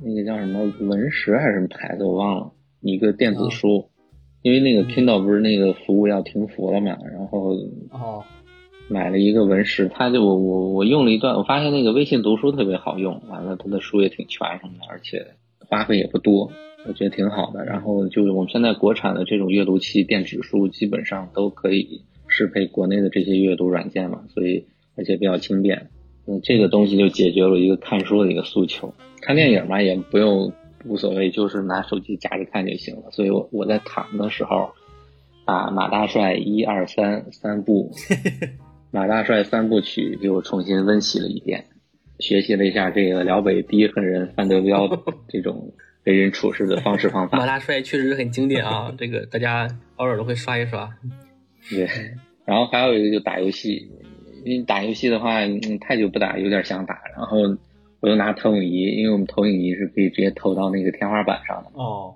[0.03, 3.91] 那个叫什么文石还是什么牌子我忘了，一个电子书，
[4.43, 7.51] 因为那个 Kindle 不是那个服务要停服了嘛，然后
[7.91, 8.25] 哦，
[8.89, 15.27] 买了一个文石，他就我我我用了一段，我发现那个微信读书特别好用，完了它的书也挺全什么的，而且
[15.69, 16.53] 花费也不多，
[16.89, 17.65] 我觉得挺好的。
[17.65, 24.67] 然后就是我们现在国产的这种阅读器电子书基本上都可以适配国内的这些阅读软件嘛，所以
[24.97, 25.91] 而且比较轻便。
[26.27, 30.53] 嗯，这个东西就解决了一个看书的一个诉求，看电影嘛也不用
[30.85, 33.11] 无所谓，就是拿手机夹着看就行了。
[33.13, 34.71] 所以我我在躺的时候，
[35.47, 37.93] 把马大帅一二三三部
[38.93, 41.65] 马大帅三部曲又重新温习了一遍，
[42.19, 44.87] 学习了一下这个辽北第一狠人范德彪
[45.29, 45.73] 这种
[46.13, 47.39] 为人处事的方式方法。
[47.39, 50.89] 马大帅确实很经典啊， 这个大家偶尔都会刷一刷。
[51.71, 51.89] 对，
[52.47, 53.91] 然后还有一个就打游戏。
[54.45, 57.01] 因为打游戏的话，嗯，太久不打，有点想打。
[57.17, 57.39] 然后
[58.01, 61.71] 我又拿投影仪，因为我们投影仪是可以直接投到那个天花板上的。
[61.75, 62.15] 哦，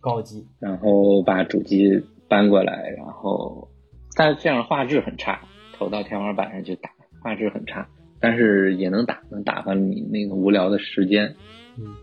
[0.00, 0.44] 高级。
[0.58, 3.68] 然后把主机搬过来，然后，
[4.16, 5.40] 但是这样画质很差，
[5.76, 6.90] 投到天花板上去打，
[7.22, 7.86] 画质很差。
[8.18, 11.36] 但是也能打，能打发你那个无聊的时间。
[11.76, 11.94] 嗯，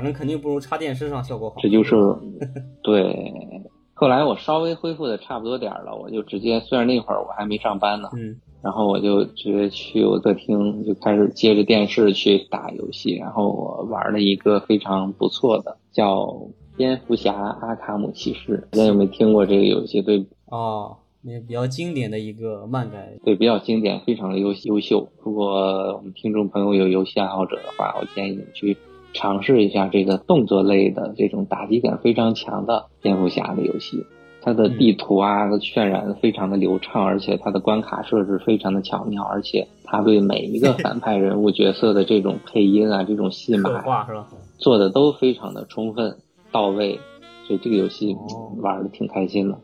[0.00, 1.56] 反正肯定不如插电视上效果好。
[1.60, 1.94] 这就是
[2.82, 3.14] 对。
[3.92, 8.08] 后来我稍微恢复的差不多点了，我就直接，虽然那会儿我还没上班呢。
[8.16, 8.34] 嗯。
[8.62, 13.14] 然后我就直接去我客厅，就开始接着电视去打游戏。
[13.16, 16.16] 然后我玩了一个非常不错的，叫
[16.78, 18.66] 《蝙蝠侠：阿卡姆骑士》。
[18.74, 20.00] 大家有没有听过这个游戏？
[20.00, 23.18] 对，哦，那比较经典的一个漫改。
[23.22, 25.06] 对，比较经典，非常的优优秀。
[25.22, 28.78] 如果我们听众朋友有游戏爱好者的话，我建议你去
[29.12, 34.04] 尝试一下这个动作类的这种打击感非常强的蝙蝠侠的游戏。
[34.42, 44.06] 它的地图啊渲染非常的流畅，而且它的关卡设置非常的巧妙，而且它对每一个反派人物角色的这种配音啊、这种戏码
[44.56, 46.16] 做的都非常的充分
[46.50, 46.98] 到位，
[47.46, 48.16] 所以这个游戏
[48.62, 49.58] 玩的挺开心的。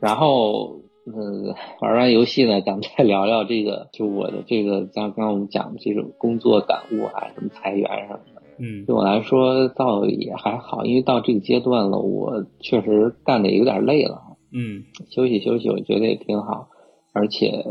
[0.00, 8.31] 然后，嗯，玩完游戏呢，咱们再聊聊这个，就我的这个像刚刚我们讲的这种工作感悟啊，什么裁员什么的。
[8.58, 14.20] 嗯，对我来说倒也还好，因为到这个阶段了，我确实干的有点累了。
[14.52, 16.68] 嗯，休息休息，我觉得也挺好。
[17.12, 17.64] 而且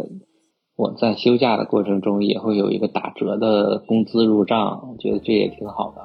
[0.75, 6.01] 我在休假的过程中也会有一个打折的工资入账，我觉得这也挺好的。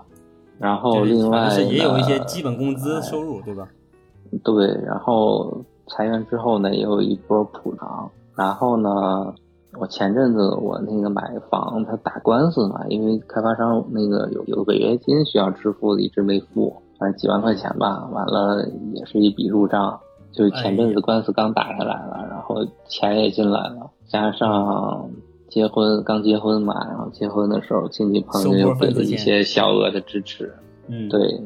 [0.59, 3.69] 然后另外也有一些基本工资收入，对吧？
[4.45, 8.11] 对，然后裁员之后呢，也有一波补偿。
[8.37, 9.35] 然后呢？
[9.79, 18.09] 我前阵子我那个买房，他打官司嘛，因为开发商那个有有违约金需要支付，一直没付，反正几万块钱吧。
[18.13, 20.01] 完了也是一笔入账，
[20.33, 25.11] 就是前阵子官司刚打下来了，然后钱也进来了，加上
[25.49, 30.55] 结婚刚结婚嘛，然后结婚的时候亲戚朋友又给了一些小额的支持，
[30.89, 31.41] 嗯，对，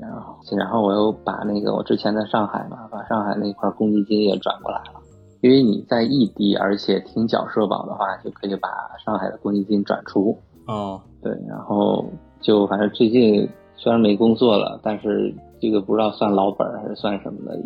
[0.00, 4.95] 然后然后我又把那个我之前在上海嘛，把上海那块公积金也转过来了。
[5.46, 8.68] 因为你在异地，而且停缴社保的话，就可以把
[9.04, 10.36] 上海的公积金转出。
[10.66, 12.04] 哦，对，然后
[12.40, 17.64] 就反正最近虽然没工作了，但是这个不知道算老本还是算什么的，也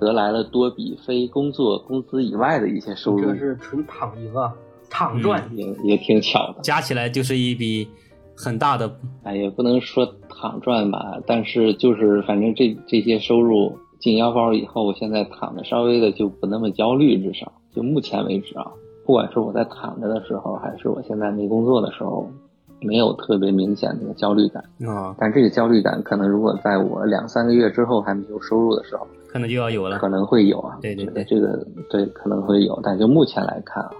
[0.00, 3.20] 得来了多笔非工作工资以外的一些收入。
[3.20, 4.54] 这是纯躺赢啊，
[4.88, 7.86] 躺赚也也挺巧的，加起来就是一笔
[8.34, 8.90] 很大的。
[9.24, 13.76] 哎，也不能说躺赚吧，但是就是反正这这些收入。
[13.98, 18.70] 进腰包以后，我现在躺着稍微的就不那么焦虑，至少就目前为止啊，
[19.04, 22.28] 不管是我在躺着的时候，还是我现在没工作的时候，
[22.80, 25.14] 没有特别明显的焦虑感啊。
[25.18, 30.78] 但这个焦虑感可能如果在我两三个月之后还没有收入的时候，可能就要有了，可能会有啊。
[30.80, 33.90] 对对对，这个对可能会有，但就目前来看啊，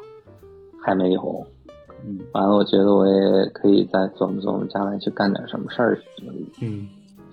[0.83, 1.47] 还没有。
[2.07, 5.99] 嗯，完了，我觉得我也可以再琢磨琢磨将来去干点什么事儿。
[6.63, 6.89] 嗯。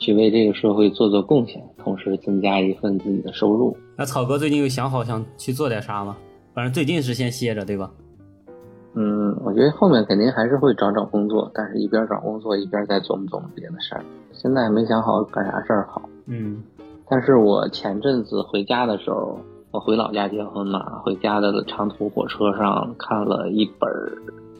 [0.05, 3.75] 去为这个社会做做贡献，同时增加一份自己的收入。
[3.97, 6.15] 那草哥最近有想好想去做点啥吗？
[6.53, 7.89] 反正最近是先歇着，对吧？
[8.93, 14.05] 嗯，我觉得后面肯定还是会找找工作，但是一边找工作一边再琢磨琢磨别的事儿。
[14.31, 16.07] 现在还没想好干啥事儿好。
[16.27, 16.61] 嗯，
[17.09, 19.39] 但是我前阵子回家的时候，
[19.71, 23.89] 我回老家结婚嘛，回家的长途火车上看了一本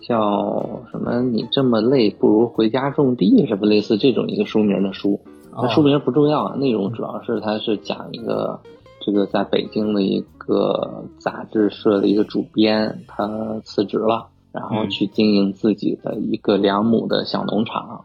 [0.02, 5.20] 叫什么“你这么累，不如回家种地”什么类似这种一个书名的书。
[5.56, 8.60] 那书名不重要啊，内容主要是它是讲一个
[9.00, 18.04] 这个在北京的一个杂志社的一个主编，他辞职了，然后去经营自己的一个两亩的小农场，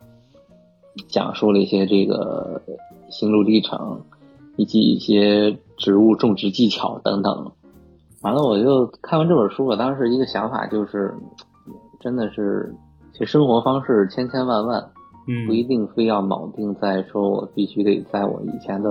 [1.08, 2.62] 讲述了一些这个
[3.10, 4.02] 心路历程，
[4.56, 7.50] 以及一些植物种植技巧等等。
[8.22, 11.14] 完了，我就看完这本书，我当时一个想法就是，
[11.98, 12.74] 真的是，
[13.12, 14.90] 其实生活方式千千万万。
[15.46, 18.90] 不一定非要铆定在说，我必须得在我以前的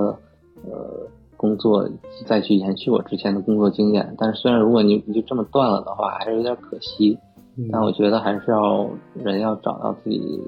[0.64, 1.08] 呃
[1.38, 1.90] 工作
[2.26, 4.16] 再去延续我之前的工作经验。
[4.18, 7.18] 但是虽然如果你你就这么断了的话，还是有点可惜。
[7.74, 10.42] 但我觉得还是要人要找到自己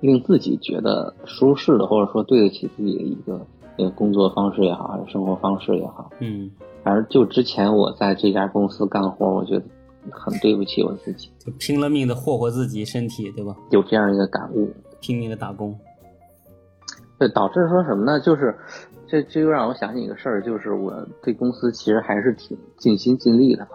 [0.00, 3.40] 令自己觉得舒适的，或者说对得起自己的一个
[3.78, 6.10] 呃工作方式也好，还是生活方式也好。
[6.20, 6.50] 嗯，
[6.82, 9.64] 反正就之前我在这家公司干活，我觉得
[10.10, 13.56] 很对不起我自己，就拼了命的霍霍自己身体，对吧？
[13.70, 14.68] 有这样一个感悟，
[15.00, 15.78] 拼命的打工。
[17.18, 18.20] 对，导致说什么呢？
[18.20, 18.56] 就是
[19.06, 23.72] 这这又让我想起一个事儿，就是我对公司其实还是挺尽心尽力的吧。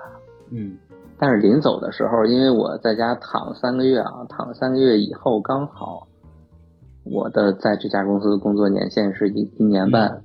[0.49, 0.77] 嗯。
[1.17, 6.07] 但是临走的时候，因为我在家躺了三个月啊，躺了三个月以后，刚好
[7.03, 10.23] 我的在这家公司的工作年限是一一年半，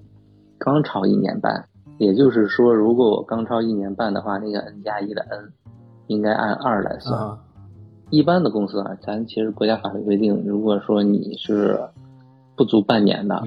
[0.58, 1.66] 刚超一年半。
[1.98, 5.52] 也就是说，如果我刚超一年半的话，那个 N 加一的 N
[6.06, 7.38] 应该按二来算。
[8.10, 11.78] 一般的公司啊，咱其实国家法律规定，如果说你是
[12.56, 13.42] 不足半年的，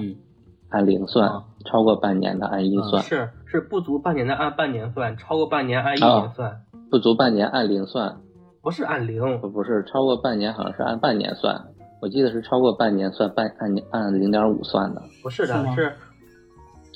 [0.70, 3.02] 按零算；超过半年的按一算。
[3.02, 6.60] 是是不足半年的按半年算，超过半年按一年算。
[6.90, 8.16] 不足半年按零算，
[8.62, 11.60] 不是按零，不不是超过半年，好像是按半年算。
[12.00, 15.02] 我记得是超过半年算半按按零点五算的。
[15.22, 15.92] 不是的，是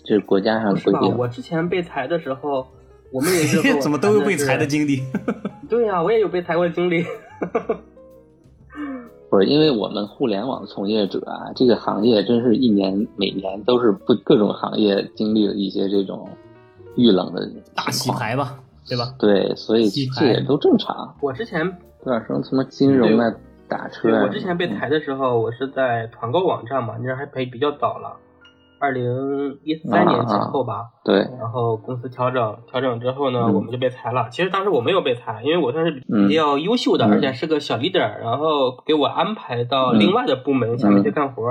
[0.05, 1.17] 这是国家上的规定。
[1.19, 2.67] 我之前被裁的时候，
[3.13, 5.03] 我们也是 怎么都有被裁的经历。
[5.69, 7.05] 对呀，我也有被裁过的经历。
[9.31, 16.29] 不是因为我们互联网从业者啊，这个行业真是一年每年都是不各种行业经历了一些这种
[16.97, 18.59] 遇冷的大洗牌吧。
[18.89, 19.15] 对吧？
[19.19, 21.15] 对，所以这也都正常。
[21.21, 23.31] 我之前有点说什么金融啊、
[23.69, 24.23] 打车啊。
[24.23, 28.17] 我之前被裁的时候，我是在团购网站嘛，那还赔比较早了，
[28.79, 30.91] 二零一三年前后吧。
[31.05, 31.17] 对。
[31.39, 34.29] 然后公司调整调整之后呢，我们就被裁了。
[34.31, 41.43] 其实当时我没有被裁，因为我算是比较优秀的，而且是个小 leader，然后给我安排到另外的部门下面去干活。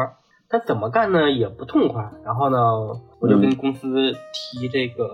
[0.49, 1.29] 但怎么干呢？
[1.29, 2.09] 也不痛快。
[2.23, 2.57] 然后呢，
[3.19, 5.07] 我就跟公司提这个。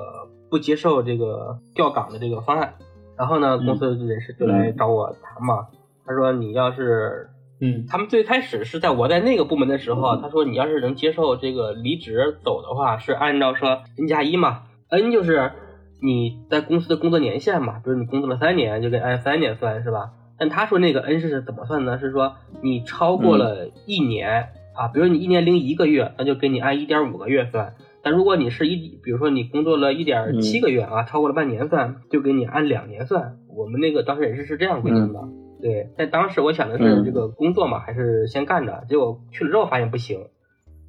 [0.53, 2.76] 不接受这个调岗的这个方案，
[3.18, 5.66] 然后呢，公司人事就来找我谈嘛。
[6.05, 7.28] 他说：“你要是……
[7.64, 15.53] 嗯，他们最开始是在我在那个部门的时候，他说你要是能接受这个离职走的话，是按照说 N 加一嘛，N 就是
[16.01, 20.11] 你在公司的工作年限嘛，比如你工作了三年，就给按三年算是吧？
[20.38, 21.97] 但他说那个 N 是怎么算呢？
[21.99, 33.38] 是说你超过了一年啊，比如你一年零一个月，那就给你按一点五个月算。”但如果你是一，比如说你工作了一点七个月啊，超过了半年算，就给你按两年算。
[33.55, 35.22] 我们那个当时人是是这样规定的。
[35.64, 38.84] 对，在当时我想的是这个工作嘛，还是先干着。
[38.89, 40.28] 结果去了之后发现不行，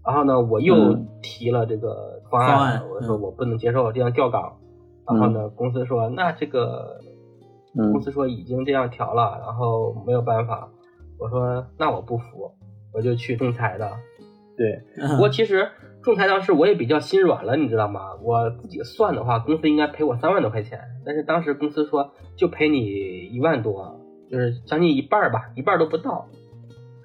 [0.04, 4.56] 然后呢，我又提了这个方案，我说我不能接受这样调岗。
[5.06, 6.98] 然后呢，公司说那这个，
[7.92, 10.68] 公司说已经这样调了，然后没有办法。
[11.20, 12.50] 我说那我不服，
[12.92, 13.92] 我就去仲裁的。
[14.56, 15.68] 对，不过其实。
[16.02, 18.10] 仲裁当时我也比较心软了，你知道吗？
[18.22, 22.78] 我自己算的话，公司应该赔我三万多块钱，但是当时公司说就赔你
[23.32, 23.98] 一万多，
[24.35, 26.26] 就是将近一半吧，一半都不到。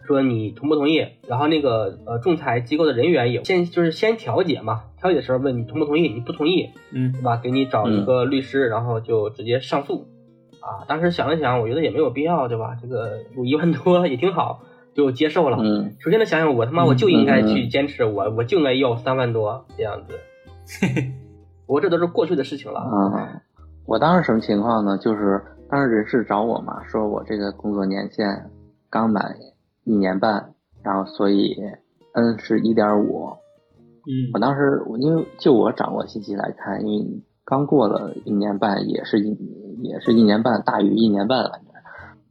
[0.08, 1.06] 说你同不同意？
[1.28, 7.38] 然后那个呃仲裁机构的人员也先就是先调解嘛，调解的时候问你同不同意，你不同意，嗯，对吧？
[7.38, 10.08] 给你找一个律师，然后就直接上诉。
[10.62, 12.76] 啊，当时想了想，我觉得也没有必要，对吧？
[12.82, 14.62] 这个有一万多 也挺好。
[14.96, 15.58] 就接受了。
[15.62, 20.20] 嗯，首先呢，想想我他妈我就应该去坚持，我我就应该要三万多这样子。
[21.66, 22.80] 不过这都是过去的事情了。
[22.80, 23.42] 啊，
[23.86, 24.98] 我当时什么情况呢？
[24.98, 28.50] 就是当时人事找我嘛，说我这个工作年限
[28.90, 29.36] 刚满
[29.84, 30.54] 一年半，
[30.84, 31.56] 然后所以
[32.14, 33.30] N 是一点五。
[34.08, 39.38] 嗯，我当时我因为就我掌握信息来看，因为刚过了一年半，也是一
[39.84, 41.52] 也是一年半大于一年半了。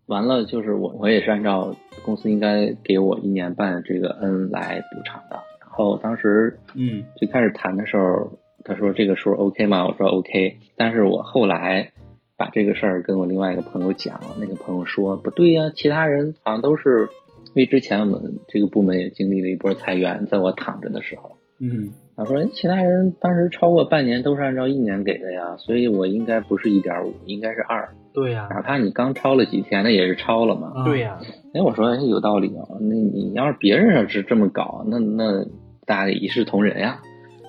[0.06, 5.36] 完了，就是我我也是按照公司应该给我一年半这个 N 来补偿的。
[5.60, 8.32] 然后当时，嗯，最开始谈的时候，
[8.64, 9.86] 他说这个数 OK 吗？
[9.86, 10.56] 我说 OK。
[10.76, 11.92] 但是我后来
[12.38, 17.08] 把这个事儿跟我另外一个朋友讲，那个朋友说不对呀，其他人好像都是，
[17.54, 21.90] 因为之前我们这个部门也经历了一波裁员，在我躺着的时候，嗯。
[22.18, 27.90] 他说：“其他人当时超过半年都是按照一年给的呀，所以我应该不是一点五，应该是二。
[28.12, 30.82] 对呀，哪怕你刚超了几天，那也是超了嘛。
[30.84, 31.20] 对呀。
[31.54, 35.44] 哎，我说哎有道理啊，那你要是别人要是这么搞，那那
[35.86, 36.98] 大家一视同仁呀。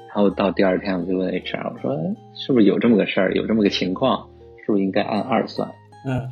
[0.09, 1.97] 然后到第二天我就问 HR，我说
[2.35, 4.29] 是不是有这么个事儿，有这么个情况，
[4.69, 5.71] 是不是应该按二算？
[6.05, 6.29] 嗯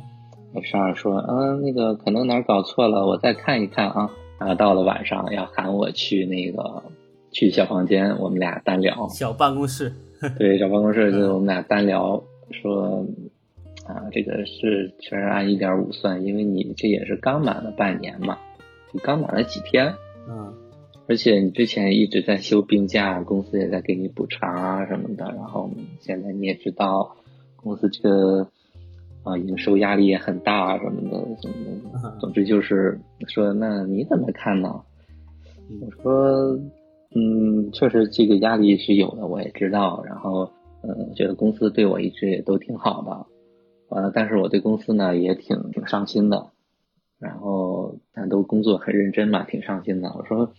[0.54, 4.10] ，HR 说嗯那个可能哪儿搞错了，我再看一看啊。
[4.38, 6.82] 然后到了晚上要喊我去那个。
[7.30, 9.06] 去小房间，我们俩单聊。
[9.08, 9.92] 小办公室，
[10.38, 13.06] 对，小办公室 就我们俩单聊，说
[13.86, 18.38] 啊，这个是全是按一点五算，因为你这也是刚满了半年嘛，
[18.94, 19.92] 就刚满了几天。
[20.26, 20.54] 嗯，
[21.06, 25.70] 而且你之前一直在休病假，公司也在给你补偿啊什么的，然后
[26.00, 27.17] 现在你也知道，
[27.62, 28.48] 公司这个
[29.24, 31.54] 啊营收压力也很大什么的什么
[32.02, 34.80] 的，总之就是说，那你怎么看呢？
[35.80, 36.58] 我说，
[37.14, 40.50] 嗯，确实这个压力是有的，我也知道，然后
[40.82, 43.26] 嗯，觉得公司对我一直也都挺好的，
[43.88, 46.50] 完了，但是我对公司呢也挺挺上心的，
[47.18, 50.12] 然后但都工作很认真嘛，挺上心的。
[50.16, 50.52] 我说。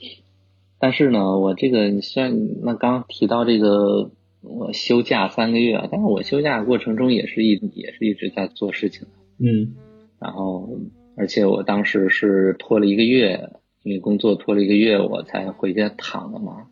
[0.81, 2.31] 但是呢，我这个你像
[2.61, 4.11] 那刚提到这个，
[4.41, 9.09] 我休假三个月，但是我休假过程中也是一也是一直在做事情的，
[9.39, 9.75] 嗯，
[10.19, 10.69] 然后
[11.17, 13.49] 而且我当时是拖了一个月，
[13.83, 16.67] 因为工作拖了一个月，我才回家躺的嘛，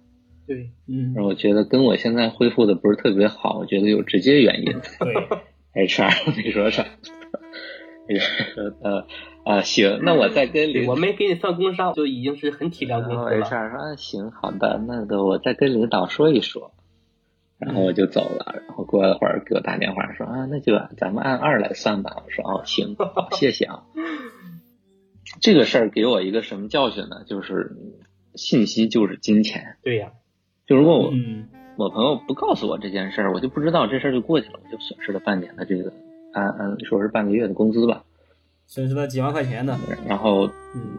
[0.47, 4.71] 对，嗯，我觉得跟我现在恢复的不是特别好，我觉得有直接原因，
[5.73, 6.11] 对，HR
[6.43, 6.85] 你说啥？
[8.81, 9.05] 呃。
[9.47, 13.45] 啊，行，那我再跟领，我没给你算工伤，就已经是很体谅公司了。
[13.45, 16.73] HR 说行，好的，那个我再跟领导说一说，
[17.59, 18.61] 然后我就走了。
[18.67, 22.23] 然后过了会儿给我打电话说啊，那就咱们按二来算吧。
[22.25, 22.95] 我说哦，行，
[23.31, 23.83] 谢谢啊。
[25.41, 27.23] 这个事儿给我一个什么教训呢？
[27.25, 27.75] 就是
[28.35, 29.77] 信息就是金钱。
[29.83, 30.11] 对呀，
[30.65, 31.13] 就如果我
[31.77, 35.93] 我朋友不告诉我这件事儿，我就不知道这事儿就过去了，我就损失了半年的这个
[36.33, 38.03] 按按说是半个月的工资吧。
[38.65, 40.97] 损失了几万块钱呢，然后，嗯，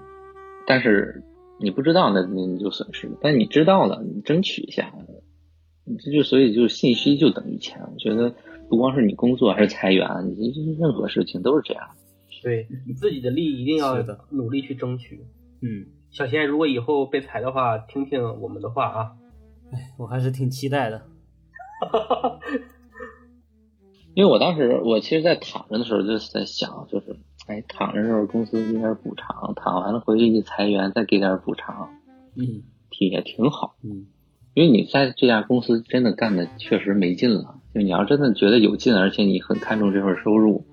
[0.67, 1.23] 但是
[1.59, 4.93] 你不知道，那你就损失了；但你知道了，你争取一下，
[5.97, 7.81] 这就所以就是信息就等于钱。
[7.93, 8.35] 我觉得
[8.69, 11.89] 不光是你工作还是裁员，你任何事情都是这样。
[12.43, 13.97] 对你自己的利益一定要
[14.31, 15.25] 努力去争取。
[15.61, 19.13] 嗯，小贤，如果以后被裁的话，听听我们的话啊。
[19.73, 21.03] 哎，我还是挺期待的。
[24.15, 27.17] 因为我当时我其实，在躺着的时候就是在想，就是。
[27.47, 31.89] 哎，躺着时候公司给点补偿，躺完了回去一裁员再给点补偿，
[32.37, 34.07] 嗯，体也挺好，嗯，
[34.59, 40.65] 因为你在这家公司真的干的确实没劲了，就你要真的觉得有劲，而且你很看重这份收入，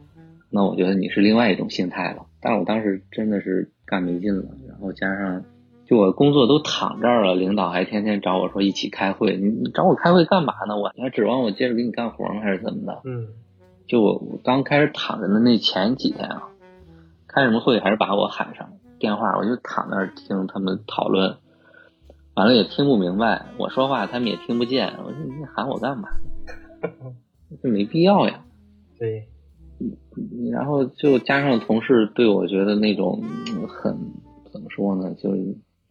[0.50, 2.26] 那我觉得你是另外一种心态了。
[2.42, 5.44] 但是我当时真的是干没劲了，然后加上
[5.86, 10.76] 就我工作都躺这儿了，领导还天天找我说一起开会，你你找我开会干嘛呢？
[10.80, 12.42] 我你还指望我接着给你干活吗？
[12.42, 13.02] 还是怎么的？
[13.06, 13.28] 嗯，
[13.88, 16.42] 就我我刚开始躺着的那前几天啊。
[17.28, 18.68] 开什么会还是把我喊上
[18.98, 21.36] 电话，我就躺那儿听他们讨论，
[22.36, 24.88] 完了也听不明白，我说话他们也听不见。
[25.06, 26.10] 我说你喊我干嘛？
[27.64, 28.44] 这没必要呀。
[29.00, 29.28] 对，
[30.52, 33.24] 然后就加上同事对我觉得那种
[33.68, 33.98] 很
[34.52, 35.32] 怎么说呢，就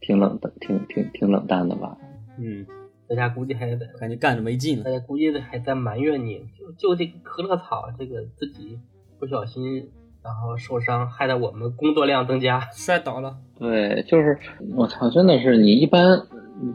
[0.00, 1.96] 挺冷的，挺挺挺冷淡的吧。
[2.38, 2.66] 嗯，
[3.08, 8.78] 大家估计还在感觉干着没劲，大家估计还在埋怨你，就就这个可乐草，这个自己
[9.18, 9.90] 不小心。
[10.24, 13.36] 然后受伤，害得我们工作量增加， 摔倒了。
[13.58, 14.38] 对，就是
[14.74, 16.18] 我操，真的是你一般，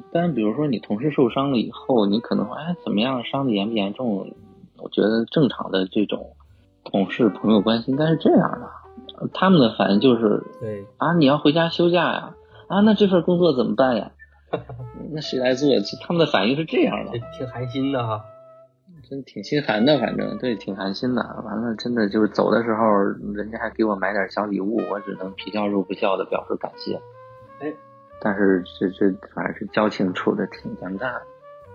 [0.10, 4.34] 一般比如说你同事受伤了以后，你可能会哎怎么样，伤的严不严重？
[4.78, 6.32] 我觉得正常的这种
[6.84, 12.36] 同事朋友关系应该是这样的，他们的反应就是对啊，你要回家休假呀，
[12.68, 14.12] 啊，那这份工作怎么办呀？
[15.12, 15.70] 那谁来做？
[16.02, 18.24] 他们的反应是这样的，挺寒心的哈。
[19.08, 21.22] 真挺心寒的，反正对，挺寒心的。
[21.46, 22.86] 完了，真的就是走的时候，
[23.34, 27.00] 人家还给我买点小礼物，我只能皮笑肉不笑的表示感谢。
[27.60, 27.74] 哎，
[28.22, 31.14] 但是这这反正是交情处的挺尴尬。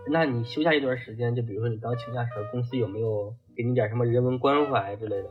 [0.06, 5.28] 那你休假一段时间，就比如说你刚请假时，公司有没有给你点什么人文关怀之类的？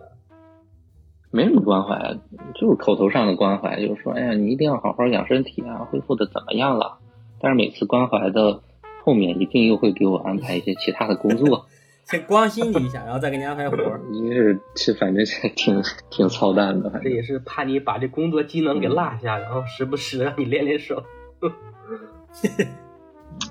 [1.29, 2.17] 没什么关怀，
[2.55, 6.99] 就是口头上的关怀，就是说，哎呀，你一定要好好养身体啊，恢复的怎么样了？
[7.39, 8.61] 但是每次关怀的
[9.03, 11.65] 后面，一定又会给我安排一些其他的工作。
[12.05, 13.99] 先关心你一下，然后再给你安排活儿。
[14.13, 16.99] 是，是，反正是挺挺操蛋的。
[17.03, 21.03] 这也是怕你把这工作技能给落下，然后时不时让你练练手。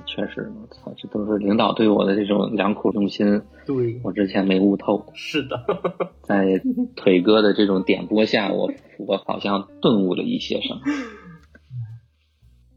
[0.07, 3.43] 确实，我操，这都是领导对我的这种良苦用心。
[3.67, 5.05] 对，我之前没悟透。
[5.15, 5.59] 是的，
[6.23, 6.61] 在
[6.95, 10.81] 腿哥的这种点拨下，我我好像顿悟了一些什么。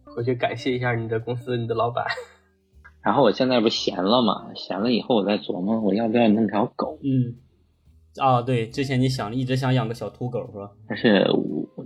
[0.06, 2.06] 回去感谢一下你的公司，你的老板。
[3.06, 4.48] 然后我现在不闲了嘛？
[4.56, 6.98] 闲了以后，我在琢磨我要不要弄条狗。
[7.04, 7.36] 嗯，
[8.18, 10.72] 啊，对，之前你想一直想养个小土狗是吧？
[10.90, 11.86] 但是我，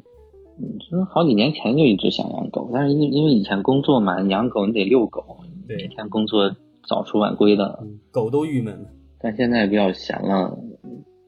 [0.58, 6.56] 嗯，好几年前就一直想养狗，但是因因为以前工作嘛，养狗你得遛狗，每天工作
[6.88, 8.90] 早出晚归的，狗都郁闷了。
[9.20, 10.58] 但现在比较闲了，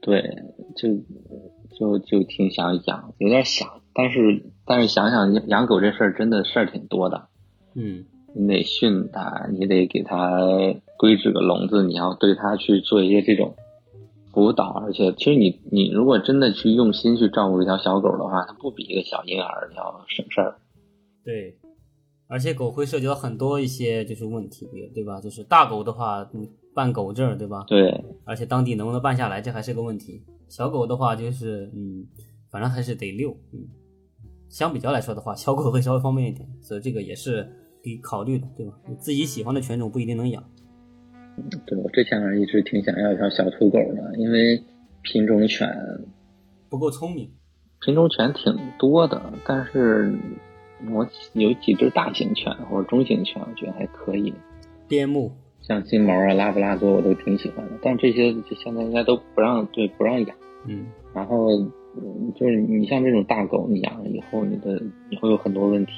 [0.00, 0.22] 对，
[0.74, 0.88] 就
[1.78, 7.28] 就就挺想养，有点想，但是但是想想养狗这事儿真的事儿挺多的。
[7.74, 8.06] 嗯。
[8.34, 10.40] 你得训它，你得给它
[10.98, 13.54] 规制个笼子，你要对它去做一些这种
[14.32, 20.56] 辅导，而且其实你你如果真的去用心去照顾一条小狗的话，它不比一个小婴儿要省事儿。
[21.24, 21.56] 对，
[22.28, 25.20] 而且狗会涉及到很多一些就是问题，对吧？
[25.20, 27.64] 就是大狗的话，你办狗证，对吧？
[27.68, 30.22] 对，而且当地能不能办下来，这还是个问题。
[30.48, 32.06] 小狗的话，就是嗯，
[32.50, 33.60] 反正还是得遛，嗯。
[34.48, 37.50] 相比较来说的话，小狗会稍微方便一点，所以这个也是可
[37.82, 38.72] 以考虑的，对吧？
[38.88, 40.42] 你自己喜欢的犬种不一定能养。
[41.66, 44.62] 对，我之前一直挺想要一条小土狗的，因为
[45.02, 45.68] 品种犬
[46.68, 47.30] 不够聪明。
[47.80, 50.14] 品种犬挺多的，但是
[50.90, 54.32] 我有几只大型犬或者中型犬，我觉得还可以。
[54.86, 57.72] 边牧，像金毛啊、拉布拉多，我都挺喜欢的。
[57.82, 60.36] 但这些现在应该都不让，对，不让养。
[60.66, 60.86] 嗯。
[61.14, 61.48] 然后，
[62.36, 64.80] 就是你像这种大狗，你养了以后，你的
[65.10, 65.92] 你会有很多问题，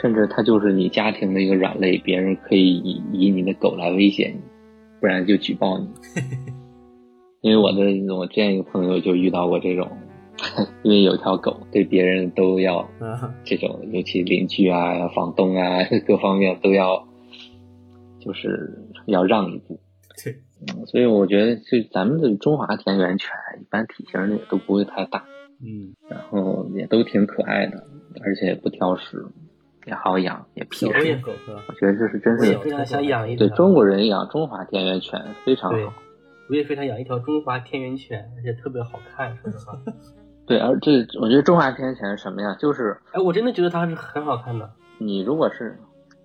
[0.00, 4.40] 甚至它就是你家庭的一个软肋，别人可以以以你的狗来威胁你，
[5.00, 5.88] 不然就举报你。
[7.42, 9.88] 因为我的我之前一个朋友就遇到过这种。
[10.84, 12.88] 因为有条狗，对别人都要
[13.42, 17.08] 这种，尤其邻居啊、房东啊， 各方面都要，
[18.20, 19.80] 就是要让一步。
[20.22, 20.36] 对，
[20.86, 23.30] 所以我觉得，就咱们的中华田园犬，
[23.60, 25.24] 一般体型也都不会太大，
[25.60, 27.82] 嗯，然后也都挺可爱的，
[28.24, 29.26] 而且不挑食，
[29.88, 30.86] 也好养，也皮实。
[30.86, 35.94] 我觉得这是真是非常想养一对中国人养中华田园犬非常好。
[36.50, 39.78] 我也非常养一条中华田园犬，而且特别好看，说实话。
[40.46, 42.54] 对，而这我觉得中华田园犬是什么呀？
[42.58, 44.70] 就是，哎，我真的觉得它是很好看的。
[44.98, 45.78] 你如果是，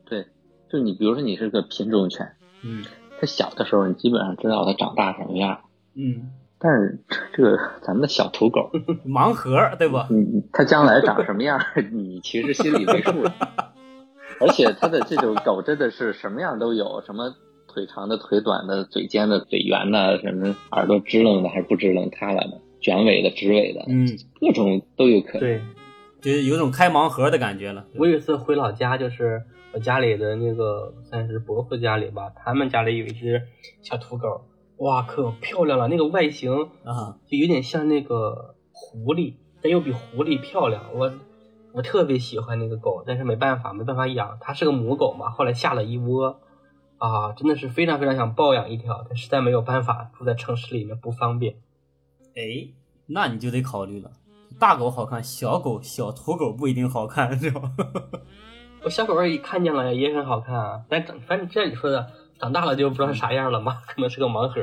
[0.05, 0.25] 对，
[0.69, 2.25] 就你比如说你是个品种犬，
[2.63, 2.83] 嗯，
[3.19, 5.59] 它小的时候你基本上知道它长大什么样，
[5.95, 6.31] 嗯，
[6.63, 6.97] 但是
[7.33, 8.71] 这个咱们的小土狗，
[9.05, 10.07] 盲盒对吧？
[10.09, 11.59] 你它将来长什么样，
[11.91, 13.11] 你其实心里没数。
[14.39, 17.35] 而且它的这种狗真的是什么样都有，什么
[17.67, 22.61] 腿长的、腿短的、嘴尖的、嘴圆的，什么耳朵支棱的还是不支棱塌了的。
[22.81, 24.07] 卷尾的、直尾的，嗯，
[24.41, 25.41] 各种都有可能。
[25.41, 25.61] 对，
[26.21, 27.85] 就是有种开盲盒的感觉了。
[27.97, 29.41] 我有一次回老家，就是
[29.73, 33.41] 我家里的那个算是伯父家里吧，他们家里有一只
[33.81, 34.41] 小土狗，
[34.83, 35.87] 哇，可漂亮了！
[35.87, 36.51] 那个外形
[36.83, 40.83] 啊，就有点像那个狐狸，但又比狐狸漂亮。
[40.93, 41.13] 我
[41.71, 44.37] 我特别喜欢那个狗，但是没办法，没办法养。
[44.41, 46.41] 它是个母狗嘛，后来下了一窝，
[46.97, 51.55] 啊，真的是非常非常想抱养一条，但实在没有办法，住在城市里面不方便。
[52.35, 52.73] 哎，
[53.07, 54.11] 那你就得考虑了，
[54.59, 57.71] 大狗好看，小狗小土狗不一定好看，是吧？
[58.83, 64.61] 我小狗儿看见了也很好看啊，但长反正像你说的，长大了就不知道是啥样了嘛，可能是个盲盒。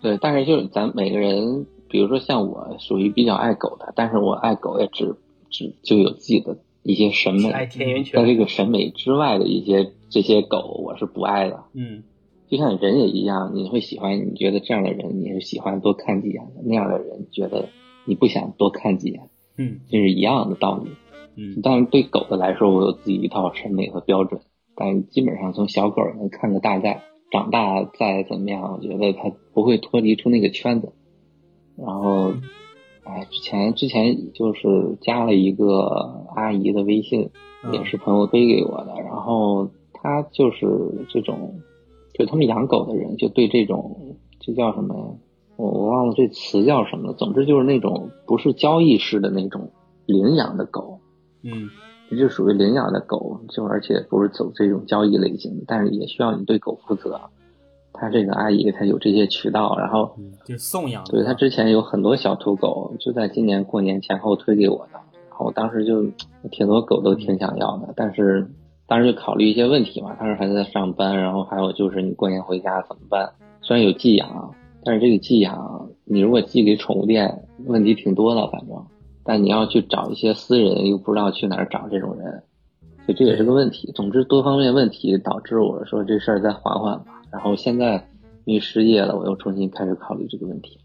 [0.00, 5.16] 对，但是就是咱每个人，比如说像我，属于比较爱狗的，但是我爱狗也只
[5.50, 11.64] 只就有自己的一些审美，爱田园犬，在这个审美之外的一些这些狗，我是不爱的。
[11.74, 12.04] 嗯。
[12.50, 17.68] 就像人也一样，你会喜欢你觉得这样的人，你是喜欢多看几眼的；那样的人觉得
[18.06, 19.28] 你不想多看几眼。
[19.58, 20.90] 嗯，这是一样的道理。
[21.36, 24.40] 嗯，但是对狗的来说，我有自己一套审美和标准。
[24.78, 27.02] 但基本上从小狗能看个大概，
[27.32, 30.92] 长大再怎么样，我觉得它不会脱离出那个圈子。
[31.76, 32.32] 然后，
[33.02, 37.30] 哎，之前之前就是加了一个阿姨的微信，
[37.72, 38.94] 也是朋友推给我的。
[39.02, 41.60] 然后她就是这种。
[42.14, 45.04] 就他们养狗的人，就对这种，这叫什么呀？
[45.56, 47.14] 我我忘了这词叫什么了。
[47.14, 49.70] 总之就是那种不是交易式的那种
[50.04, 50.98] 领养的狗，
[51.44, 51.70] 嗯，
[52.10, 57.20] 也就属于领养的狗，就而且不是走这种交易类型的，但是也需要你对狗负责。
[57.92, 61.02] 他这个阿姨她有这些渠道，然后就送养。
[61.04, 66.04] 对她之前有很多小土狗，就在今年过年前后推给我的，然后我当时就
[66.50, 68.48] 挺多狗都挺想要的，但是。
[68.90, 73.30] 当时就考虑一些问题嘛，当时还在上班，然后还有就是你过年回家怎么办？
[73.60, 78.82] 虽然有寄养，但是这个寄养你如果寄给宠物店，问题挺多的，反正，
[79.28, 82.42] 但你要去找一些私人，又不知道去哪儿找这种人，
[83.04, 83.92] 所以这也是个问题。
[83.94, 87.20] 总之多方面问题导致我说这事儿再缓缓吧。
[87.30, 88.08] 然后现在
[88.46, 90.80] 因为失业了，我又重新开始考虑这个问题。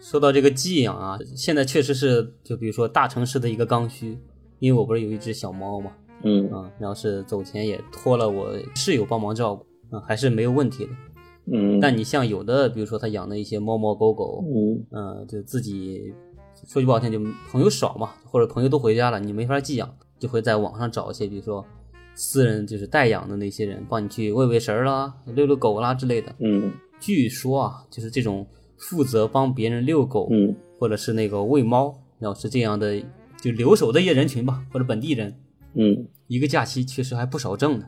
[0.00, 4.18] 说到这个寄养啊，现在确实是就比如说大城市的一个刚需，
[4.58, 5.92] 因为我不是有一只小猫嘛。
[6.24, 10.90] 嗯啊，然后是走前也托了我室友帮忙照顾，啊，还是没有问题的。
[11.52, 16.12] 嗯，但你像有的，比如说他养的一些猫猫狗狗，嗯，呃，就自己
[16.66, 17.18] 说句不好听，就
[17.50, 19.88] 朋友少嘛，或者朋友都回家了，你没法寄养，
[20.18, 21.64] 就会在网上找一些，比如说
[22.14, 26.34] 私人就是代养的那些人，帮你去喂喂食儿啦、遛遛狗啦之类的。
[26.40, 28.46] 嗯，据说啊，就是这种
[28.76, 33.00] 负责帮别人遛狗，嗯，或者是那个喂猫，然后是这样的，
[33.40, 35.34] 就留守的一些人群吧，或者本地人。
[35.74, 37.86] 嗯，一个假期确实还不少挣的。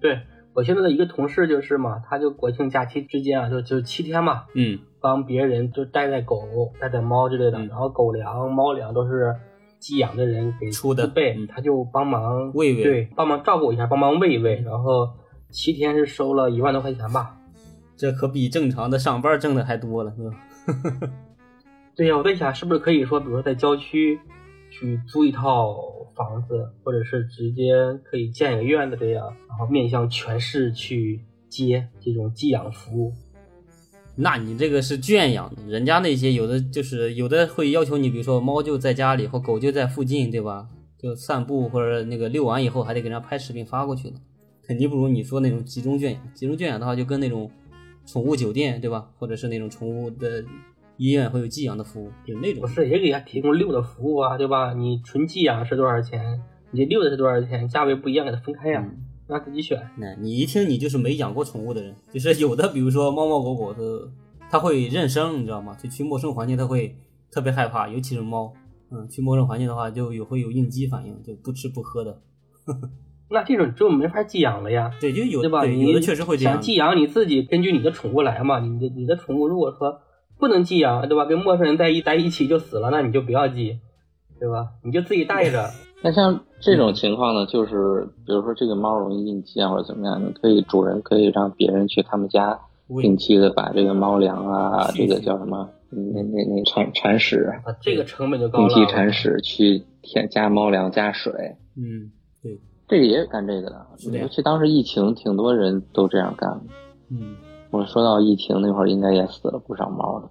[0.00, 0.20] 对
[0.52, 6.42] 我现在的一个同事就是嘛，他就国庆假期之间啊，就就七天嘛，嗯，帮别人就带带狗、
[6.80, 9.32] 带带猫之类的，然后狗粮、猫粮都是
[9.78, 15.08] 寄养的人给出的自备，嗯他就帮忙喂喂对，帮忙照顾一下，帮忙喂喂，然后
[15.50, 17.38] 七天是收了一万多块钱吧。
[17.96, 21.10] 这可比正常的上班挣的还多了，是吧？
[21.94, 24.18] 对呀，我在想是不是可以说，比如说在郊区
[24.72, 25.72] 去租一套
[26.16, 33.12] 房子，或者是直接可以建一个院子这样，然后面向全市去接这种寄养服务。
[34.16, 40.68] 那你这个是圈养的，人家那些有的就是有的会要求你，比如说猫就在家里或狗就在附近，对吧？
[40.98, 44.16] 就散步或者那个遛完以后还得给人家拍视频发过去呢，
[44.66, 46.34] 肯定不如你说那种集中圈养。
[46.34, 47.50] 集中圈养的话，就跟那种
[48.06, 49.10] 宠物酒店，对吧？
[49.18, 50.42] 或者是那种宠物的
[50.96, 52.66] 医院会有寄养的服务，有那种不。
[52.66, 54.72] 是也给他提供遛的服务啊，对吧？
[54.72, 56.40] 你纯寄养是多少钱？
[56.70, 57.68] 你遛的是多少钱？
[57.68, 59.80] 价位不一样，给它分开呀、嗯让他自己选。
[59.96, 64.08] 那你一听你就是没养过宠物的人，就是有的，比如说猫猫狗狗的，
[64.50, 65.76] 它会认生，你知道吗？
[65.82, 66.96] 就去陌生环境它会
[67.30, 68.52] 特别害怕，尤其是猫，
[68.90, 72.20] 嗯，去陌生环境的话就有会有应激反应，就不吃不喝的。
[73.28, 75.64] 那这种就没法寄养了呀，对，就有对吧？
[75.64, 76.62] 你有的确实会这样想。
[76.62, 78.60] 寄养你自己根据你的宠物来嘛。
[78.60, 80.00] 你的你的宠物如果说
[80.38, 81.24] 不能寄养，对吧？
[81.24, 83.80] 跟陌生人在一在一起就死了，那你就不要寄，
[84.38, 84.68] 对吧？
[84.84, 85.68] 你就自己带着。
[86.06, 92.58] 那像这种情况呢，就是比如说这个猫容易应激啊，或者怎么样，你可以主人可以让别人去他们家
[93.00, 95.68] 定期的把这个猫粮啊，这个叫什么？
[95.92, 98.70] 嗯那那那铲铲屎，啊，这个成本就高定。
[98.70, 101.32] 期铲屎去添加猫粮加水，
[101.76, 102.10] 嗯，
[102.42, 103.86] 对，这个也有干这个的。
[104.12, 106.64] 尤其当时疫情，挺多人都这样干的。
[107.10, 107.36] 嗯，
[107.70, 110.28] 我说到疫情那会儿，应该也死了不少猫的。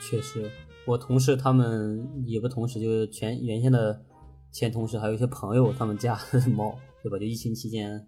[0.00, 0.50] 确实，
[0.84, 4.00] 我同事他们也不同事，就是全原先的
[4.52, 7.18] 前同事，还有一些朋友，他们家的猫，对吧？
[7.18, 8.06] 就疫情期间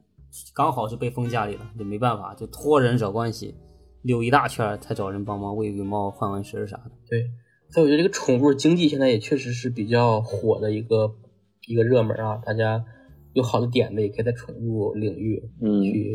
[0.55, 3.55] 刚好是被封家里了，就没办法，就托人找关系，
[4.03, 6.90] 溜一大圈儿才找人帮忙喂喂猫、换换食儿啥的。
[7.09, 7.30] 对，
[7.70, 11.14] 所以我觉得这个宠物经济现在也确实是比较火的一个
[11.66, 12.84] 一个热门啊，大家
[13.32, 16.12] 有好的点子也可以在宠物领域嗯，去。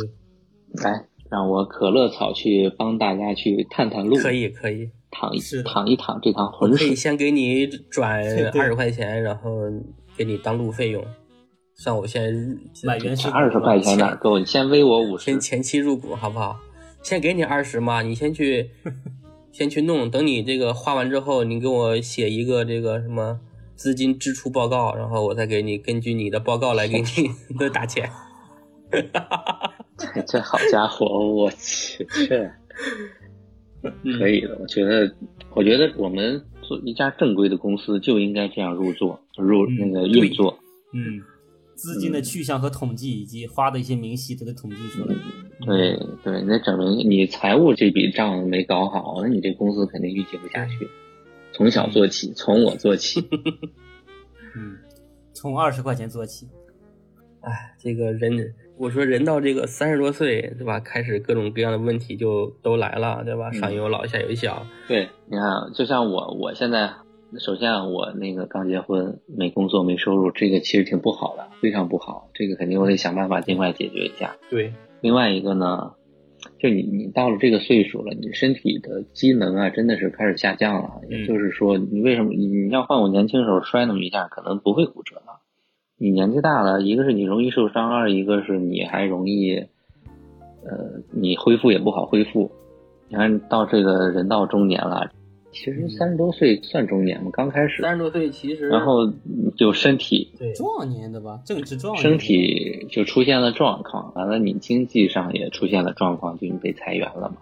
[0.83, 6.87] 来，让我可乐草去帮大家去探探路，可以可以，躺一是的淌一躺这趟我浑水。
[6.87, 8.21] 可以先给你转
[8.53, 9.49] 二十块钱，然后
[10.19, 11.01] 给你当路费用。
[11.75, 14.37] 算我现在入买原始二十块钱哪够？
[14.37, 15.39] 你先微我五十先。
[15.39, 16.59] 前期入股好不好？
[17.01, 18.69] 先给你二十嘛，你先去
[19.53, 23.39] 先去弄，等你这个花完之后，你给我写一个这个什么
[23.77, 28.11] 资金支出报告，然后我再给你根据你的报告来给你的 打钱。
[30.27, 32.51] 这好家伙，我去，这
[34.19, 34.57] 可以的。
[34.59, 35.09] 我觉得，
[35.51, 40.59] 我觉得我们做一家正规的公司就应该这样入座，入嗯那个运作。
[40.93, 41.19] 嗯，
[41.73, 45.15] 资金的去向和统计以及花的一些明细都得统计出来。
[45.65, 50.87] 对对，那证明你财务这笔账没搞好，那你这公司肯定运行不下去。
[51.51, 53.19] 从小做起，从我做起。
[54.55, 54.77] 嗯，
[55.33, 56.47] 从二十块钱做起。
[57.41, 60.79] 哎，这个人，我说人到这个三十多岁，对吧？
[60.79, 63.51] 开始各种各样的问题就都来了，对吧？
[63.51, 66.89] 上有老下有小，对，你看啊，就像我，我现在
[67.39, 72.29] 首先啊，我那个刚结婚，没工作，没收入，这个其实挺不好的，非常不好。
[72.33, 74.37] 这个肯定我得想办法尽快解决一下。
[74.49, 75.91] 对，另外一个呢，
[76.57, 81.01] 就你你到了这个岁数了，你身体的机能啊，真的是开始下降了。
[81.09, 85.28] 也就是说，你为什么你你要换我年轻时候摔那么一下，可能不会骨折了。
[86.01, 89.55] 你年纪大了，一个是你容易受伤，二一个是你还容易，
[90.63, 92.49] 呃，你恢复也不好恢复。
[93.09, 95.11] 你看到这个人到中年了，
[95.51, 99.11] 其实三十多岁算中年嘛，刚开始，三十多岁其实，然后
[99.57, 102.01] 就身体对壮年的吧，正值壮年。
[102.01, 107.35] 身体就出现了状况，完了你经济上也出现了状况，就你被裁员了嘛。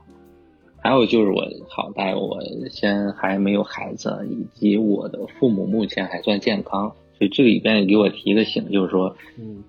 [0.80, 2.40] 还有就是我好在我
[2.72, 9.64] 先还没有孩子，以及我的父母目前还算健康，所以这个里边也给我提个醒，就是说，嗯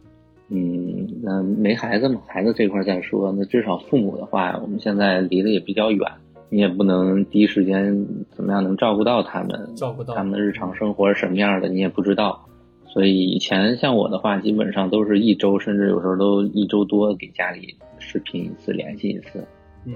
[0.50, 6.10] 嗯，那没孩子嘛，孩子这块再说，那至少父母的话，我们现在离得也比较远，
[6.50, 12.46] 你也不能第一时间怎么样能照顾到他们，照顾到他们的日常生活是什么样的，你也不知道。
[12.86, 19.44] 所以以前像我的话，基本上都是一周，甚至有时候都一周多给家里视频一次，联系一次。
[19.84, 19.92] 嗯，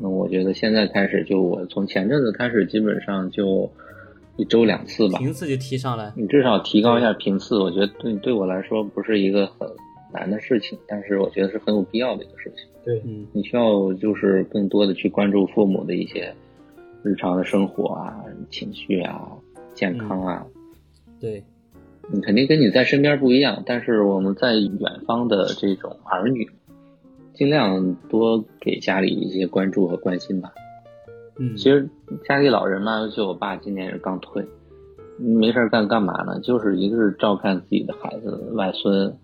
[0.00, 3.70] 那我觉得现在开始，就我从前阵子开始，基本上就
[4.36, 5.18] 一周两次吧。
[5.18, 6.12] 频次就提上来。
[6.16, 9.68] 你至少提高一下频次，我觉得对对我来说不是一个很
[10.12, 12.64] 难的事情，但是我觉得是很有必要的一个事情。
[12.84, 16.34] 对，嗯你需要就是更多的去关注父母的一些
[17.02, 18.16] 日常的生活啊、
[18.50, 19.28] 情绪啊、
[19.74, 20.46] 健康啊。
[21.20, 21.44] 对，
[22.12, 26.50] 你肯定跟你在身边不一样，但是我们在远方的这种儿女，
[27.34, 30.52] 尽量多给家里一些关注和关心吧。
[31.38, 31.88] 嗯，其实
[32.24, 34.46] 家里老人嘛，尤其我爸今年也是刚退，
[35.18, 36.38] 没事儿干干嘛呢？
[36.40, 39.16] 就是一个是照看自己的孩子、外孙，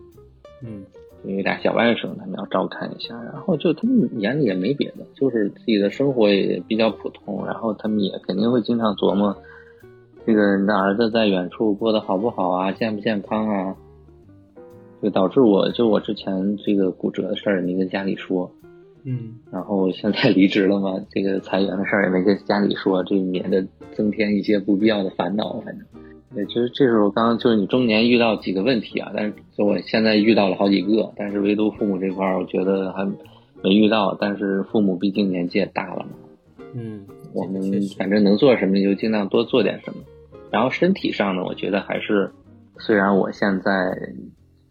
[0.63, 0.85] 嗯
[1.25, 3.15] 有俩小外甥，他们要照看一下。
[3.25, 7.45] 然后就他们眼里也没别的，就是自己的生活也比较普通。
[7.45, 9.37] 然后他们也肯定会经常琢磨，
[10.25, 13.77] 这个你的儿子在远处过得好不好啊，健不健康啊？
[15.03, 18.51] 就导致我就我之前这个骨折的事儿也没跟家里说，
[19.05, 25.61] 嗯然后现在离职了嘛，这个裁员的事儿也没跟家里说，这免得增添一些不必要的烦恼。
[25.61, 25.87] 反正，
[26.37, 33.05] 也，其实这时候刚刚就是你中年遇到几个问题啊，但是就我现在遇到了好几个，但是唯独父母这块儿，我觉得还
[33.63, 34.17] 没遇到。
[34.21, 37.63] 但是父母毕竟年纪也大了嘛，嗯，我们
[37.97, 40.03] 反正能做什么就尽量多做点什么。
[40.51, 42.31] 然后身体上呢，我觉得还是，
[42.79, 43.73] 虽然我现在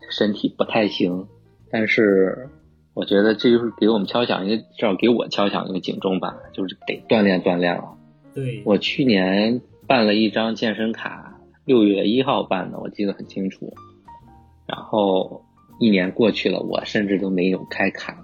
[0.09, 1.27] 身体不太行，
[1.69, 2.49] 但是
[2.97, 7.93] 我觉得这就是给我们敲响一个，至少给我敲响一个警钟吧，就是得锻炼锻炼了。
[8.33, 13.71] 对，我去年办了一张健身卡，六月一号办的，我记得很清楚。
[14.65, 15.43] 然后
[15.79, 18.17] 一年过去了，我甚至都没有开卡，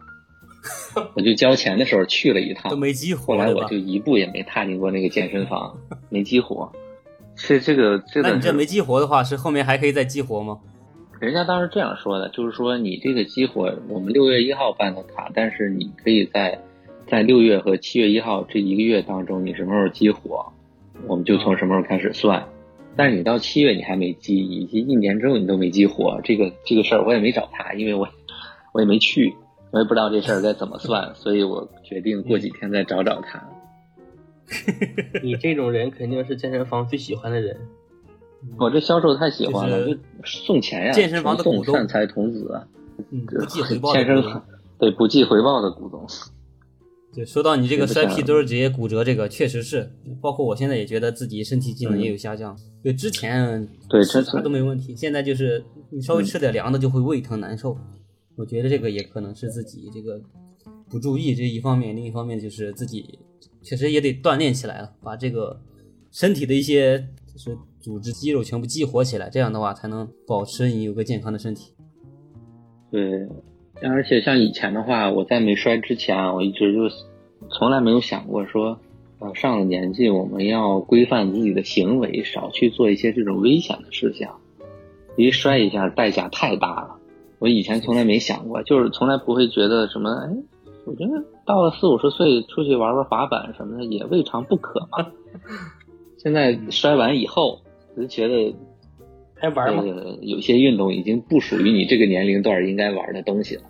[1.13, 5.78] 我就交钱的时候去了一趟都，没激活，后来我就一步也没踏进过那个健身房，
[6.09, 6.71] 没激活。
[7.36, 10.57] 是这个这个，那你这没激活的话，是后面还可以再激活吗？
[11.24, 16.59] 人家当时这样说的，就是说你这个激活，我们六月一号办的卡，但是你可以在
[17.07, 20.51] 在六月和七月一号这一个月当中，你什么时候激活，
[21.07, 22.45] 我们就从什么时候开始算。
[22.97, 28.09] 但是你到七月你还没激，以及一年之后你都没激活，这个这个事儿我也没找他，因为我
[28.74, 29.34] 我也没去，
[29.71, 33.41] 我也不知道这事儿该怎么算，所以我决定过几天再找找他。
[35.24, 37.55] 你这种人肯定是健身房最喜欢的人。
[38.57, 42.61] 我这销售太喜欢了，就就送钱呀，健身房的股东送善财童子，
[43.11, 44.41] 嗯，不计回报的
[44.79, 46.05] 对不计回报的股东。
[47.13, 52.57] 就说到你这个摔屁墩儿直接骨折，这个确实是，包括我现在也觉得自己身体机能也有下降。
[52.83, 57.77] 就之前对这吃啥都没问题，现在就是你稍微吃点凉的就会胃疼难受。
[58.35, 60.19] 我觉得这个也可能是自己这个
[60.89, 63.19] 不注意这一方面，另一方面就是自己
[63.61, 65.61] 确实也得锻炼起来了，把这个
[66.11, 66.97] 身体的一些
[67.31, 71.73] 就是组织肌肉全部激活起来，这样的话才能保持你有个健康的身体。
[72.89, 73.27] 对，
[73.81, 76.84] 而且像以前的话，我在没摔之前啊，我一直就
[77.49, 78.79] 从来没有想过说，
[79.19, 84.39] 呃，上了年纪我们要规范自己的行为，少去做一些这种危险的事项。
[85.17, 86.95] 一摔一下代价太大了，
[87.39, 90.29] 我以前从来没想过，就是从来不会觉得什么，哎，
[90.86, 95.11] 我觉得到了四五十岁出去玩玩滑板什么的也未尝不可嘛。
[96.17, 97.59] 现在摔完以后，
[97.95, 98.55] 我就觉得
[99.35, 99.83] 还玩吗？
[99.83, 103.63] 呃，有些运动已经不属于你这个年龄段应该玩的东西了。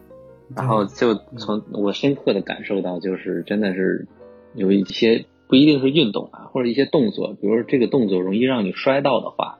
[0.55, 4.07] 然后就从我深刻的感受到，就是真的是
[4.53, 9.59] 有一些不一定是运动啊，或者一些动作，比如说这个动作容易让你摔到的话，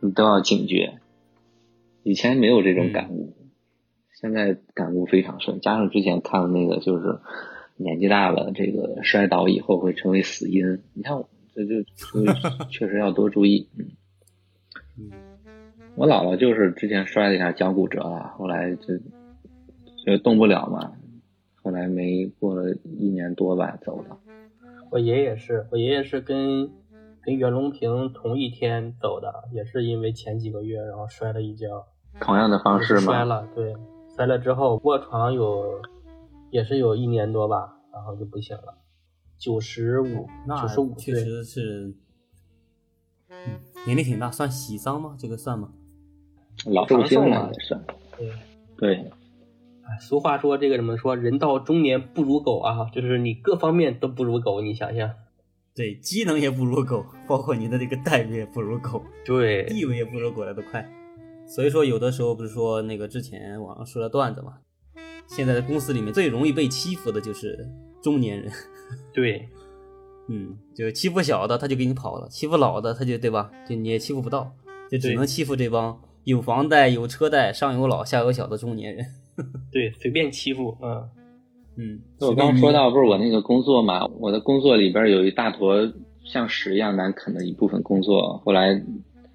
[0.00, 0.94] 你都要警觉。
[2.02, 3.34] 以前没有这种感悟，
[4.20, 7.18] 现在感悟非常深，加上之前看的那个，就是
[7.76, 10.80] 年纪大了，这个摔倒以后会成为死因。
[10.94, 11.28] 你看我
[11.64, 12.26] 这就所以
[12.70, 13.68] 确实要多注意。
[14.98, 15.10] 嗯，
[15.96, 18.96] 我姥姥就是之前摔了一下脚骨折了，后来就
[20.04, 20.92] 就动不了嘛，
[21.62, 24.18] 后来没过了一年多吧走了。
[24.90, 26.70] 我爷爷是我爷爷是跟
[27.22, 31.86] 跟袁隆平同一天走的，也是因为前几个月然后摔了一跤，
[32.20, 33.24] 同样的方式吗摔？
[33.24, 33.74] 了，对，
[34.16, 35.80] 摔了之后卧床有
[36.50, 38.74] 也是有一年多吧，然后就不行了，
[39.40, 41.94] 九十五那九十五确，实是，
[43.30, 45.16] 嗯，年龄挺大，算喜丧吗？
[45.18, 45.72] 这个算吗？
[46.66, 47.80] 老寿星长寿嘛了也是。
[48.18, 48.30] 对。
[48.76, 48.96] 对，
[49.82, 51.16] 哎俗话说这个怎么说？
[51.16, 55.10] 人到中年不如狗啊，就是你各方面都不如狗，你想想。
[55.74, 60.86] 对，机能也不如狗，包括你的这个待遇也不如狗，对，地位也不如狗来的快。
[61.46, 64.58] 所以说，有的时候不是说那个之前网上说的段子嘛，
[65.26, 67.66] 现在的公司里面最容易被欺负的就是
[68.02, 68.52] 中年人。
[69.12, 69.48] 对，
[70.28, 73.50] 嗯，就欺负小的他就给你跑了，欺负老的他就对吧？
[73.68, 74.52] 就你也欺负不到，
[74.90, 79.06] 就只能欺负这帮有房贷、有车贷、上有老下有小的中年人。
[79.72, 81.08] 对，随便欺负，嗯，
[81.76, 85.76] 嗯，我刚说到不是我那个工作嘛，我的工作里边有一大坨
[86.24, 88.72] 像屎一样难啃的一部分工作，后来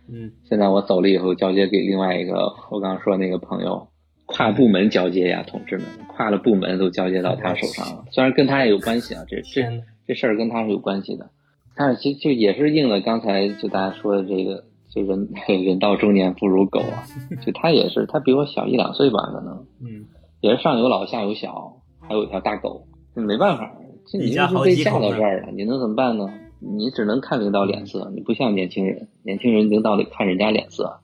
[0.07, 3.87] 嗯，现在我走了以后交接给另外一个我刚刚说那个朋友，
[4.25, 8.05] 跨部门交接呀，同志们，跨了部门都交接到他手上了。
[8.11, 9.61] 虽然跟他也有关系啊，这这，
[10.07, 11.29] 这事儿跟他是有关系的，
[11.75, 15.29] 但是其实就也是应了刚才就大家说的这个，就人
[15.65, 17.05] 人到中年不如狗啊，
[17.45, 20.05] 就他也是，他比我小一两岁吧，可能嗯，
[20.41, 23.71] 也是上有老下有小，还有一条大狗，没办法，
[24.07, 26.27] 这你就是被嫁好几口呢到这儿了，你能怎么办呢？
[26.59, 30.99] 你只能看领导脸色，你不像年轻人，年轻人领导得看人家脸色。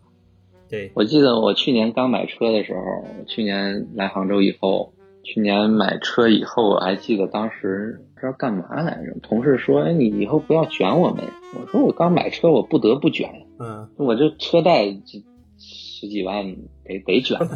[0.71, 11.25] 对，我记得我去年刚买车的时候，去年来杭州以后，去年买车以后，我还记得当时不知道干嘛来着，同事说：“哎，你以后不要卷我们。”
[11.59, 15.21] 我说：“我刚买车，我不得不卷，嗯，我这车贷这
[15.57, 16.55] 十几万
[16.85, 17.37] 得得卷。”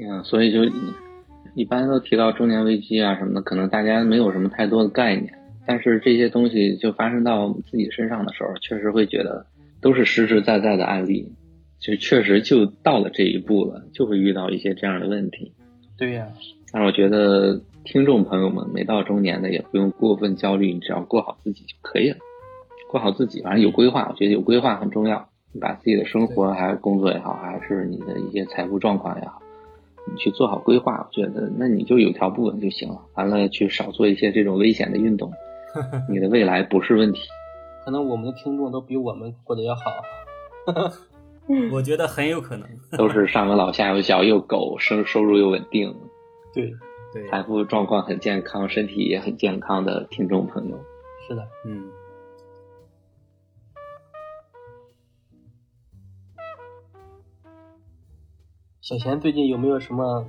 [0.00, 0.64] 嗯，所以就
[1.54, 5.34] 一般都提到中年危机啊什么的，可能大家没有什么太多的概念，
[5.66, 9.44] 但是这些东西就发生到自己身上的时候，确实会觉得
[9.80, 11.32] 都是实实在在的案例，
[11.78, 15.52] 就确实就到了这一步了，就会遇到一些这样的问题。
[15.96, 16.28] 对呀、
[16.72, 22.16] 但是我觉得听众朋友们没到中年的也不用过分焦虑，你只要过好自己就可以了，
[22.90, 25.28] 过好自己，反正有规划，我觉得有规划很重要。
[25.52, 29.42] 你把自己的生活还是工作也好，还是你的一些财富状况也好，
[30.10, 33.00] 你去做好规划，我觉得那你就有条不紊就行了。
[33.14, 35.32] 完了，去少做一些这种危险的运动，
[36.08, 37.20] 你的未来不是问题。
[37.90, 39.82] 可能我们的听众都比我们过得要好。
[41.72, 42.68] 我觉得很有可能。
[42.96, 45.92] 都是上有老下有小又狗，生收入又稳定，
[46.54, 46.72] 对，
[47.12, 50.78] 对，财富状况很健康，身体也很健康的听众朋友。
[51.26, 51.48] 是的。
[51.66, 51.90] 嗯，
[58.80, 60.24] 小贤最近有没有什么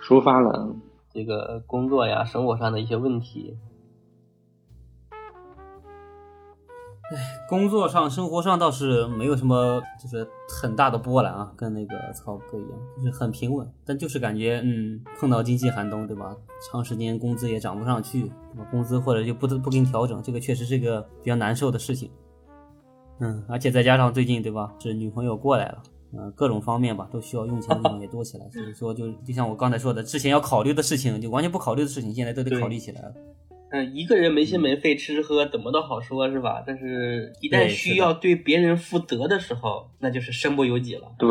[0.00, 0.74] 抒发了
[1.12, 3.58] 这个工作呀、生活上的一些问题？
[7.48, 10.26] 工作上、生活上倒是没有什么，就是
[10.60, 13.70] 很大的波澜啊，跟那个曹哥一样，就是很平稳。
[13.84, 16.34] 但就是感觉，嗯，碰到经济寒冬，对吧？
[16.70, 18.32] 长时间工资也涨不上去，
[18.70, 22.10] 工资或者就不不给你调整，这个确实是个比较难受的事情。
[23.20, 24.72] 嗯，而且再加上最近，对吧？
[24.78, 25.82] 是女朋友过来了，
[26.16, 28.48] 嗯、各种方面吧，都需要用钱的地方也多起来。
[28.50, 33.14] 所以说就，就像我刚才说的，之前要考虑的事情，就完全不考虑的事情，现在都得考虑起来了。
[33.74, 36.62] 嗯，一个人没心没肺吃吃喝怎么都好说，是吧？
[36.64, 41.08] 但是，一旦需要对别人负责的时候，那就是身不由己了。
[41.18, 41.28] 对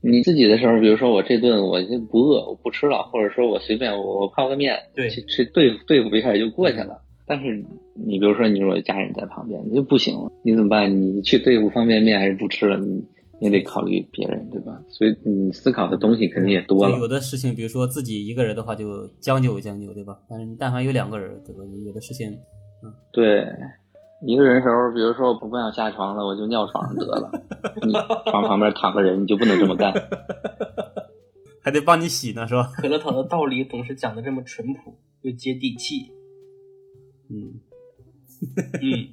[0.00, 7.02] 你自己的时候，比如说我这顿我就不饿，我不吃了，或者说我随便我我泡个面，对去去对付对付一下也就过去了。
[7.26, 7.62] 但是
[7.94, 10.90] 你比如说你如果家人在旁边，你就不行了，你怎么办？
[10.98, 12.78] 你去对付方便面还是不吃了？
[12.78, 13.04] 你
[13.42, 14.80] 你得考虑别人，对吧？
[14.88, 17.08] 所以你思考的东西肯定也多了有。
[17.08, 20.16] 的事情，比如说自己一个人的话，就将就将就，对吧？
[20.28, 21.62] 但是你但凡有两个人，对吧？
[21.84, 22.38] 有的事情，
[23.12, 23.44] 对，
[24.24, 27.30] 一个人的时候，比如说我不想下床了，我就尿床上得了。
[27.82, 27.92] 你
[28.30, 29.92] 床旁边躺个人，你就不能这么干。
[31.64, 32.70] 还得帮你洗呢，是吧？
[32.76, 36.12] 可乐草的道理总是讲的这么淳朴又接地气。
[37.30, 37.60] 嗯，
[38.82, 39.08] 嗯，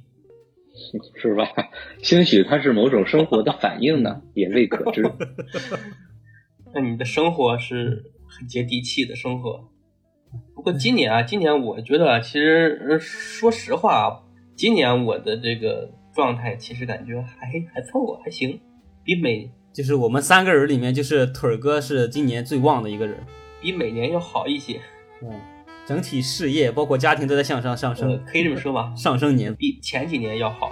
[1.15, 1.47] 是吧？
[2.01, 5.03] 兴许它是某种生活的反应呢， 也未可知。
[6.73, 9.69] 那你的生活是很接地气的生活。
[10.55, 14.21] 不过今年啊，今年我觉得啊其实呃说实话啊，
[14.55, 18.59] 今年我的这个状态其实感觉还还凑合，还行，
[19.03, 23.17] 比每就是我们三个人里面，就是腿儿哥是今年最旺的一个人。
[23.61, 24.79] 比每年要好一些。
[25.21, 25.29] 嗯，
[25.89, 30.71] 整体事业包括家庭都在向上上呃升，，可以这么说吧，上升年，比前几年要好。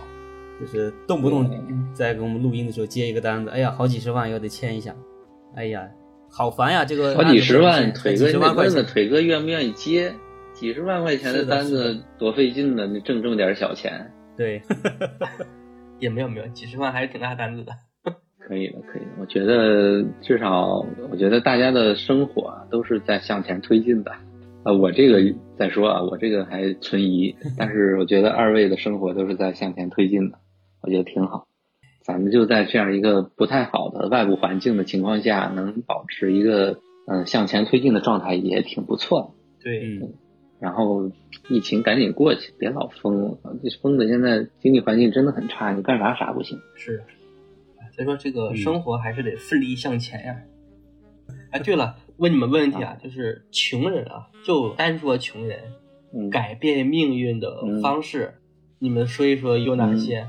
[0.61, 1.49] 就是动不动
[1.91, 4.95] 在给我们录音的时候接一个单子，哎呀，好几十万要得签一下，
[5.55, 5.87] 哎呀，
[6.29, 6.85] 好烦呀！
[6.85, 10.13] 这个好几十万，腿哥十万块钱问问，腿哥愿不愿意接？
[10.53, 14.61] 几十万块钱的单子多费劲呢，你挣这么点小钱，对，
[15.97, 17.71] 也没有没有，几十万还是挺大单子的。
[18.47, 19.07] 可以的，可以的。
[19.19, 24.11] 我觉得至少，我觉得大家的生活啊都是在向前推进的。
[24.67, 30.39] 啊，我这个再说啊，我这个还存疑， 但是我觉得二位的生活都是在向前推进的，
[30.81, 31.47] 我觉得挺好。
[32.03, 39.63] 咱们就在这样一个不太好的外部环境的情况下，能保持一个嗯、呃向前推进的状态，也挺不错的。
[39.63, 40.13] 对，嗯，
[40.59, 41.11] 然后
[41.49, 46.59] 疫情赶紧过去，别老封了，这封的现在经济环境真的很差，你干啥啥不行。
[46.75, 47.01] 是。
[47.93, 50.35] 所以说这个嗯生活还是得奋力向前呀。
[51.51, 55.59] 哎，对了，问你们问题啊，就是穷人啊，就单说穷人
[56.13, 58.35] 嗯，改变命运的方式，
[58.79, 60.27] 你们说一说有哪些？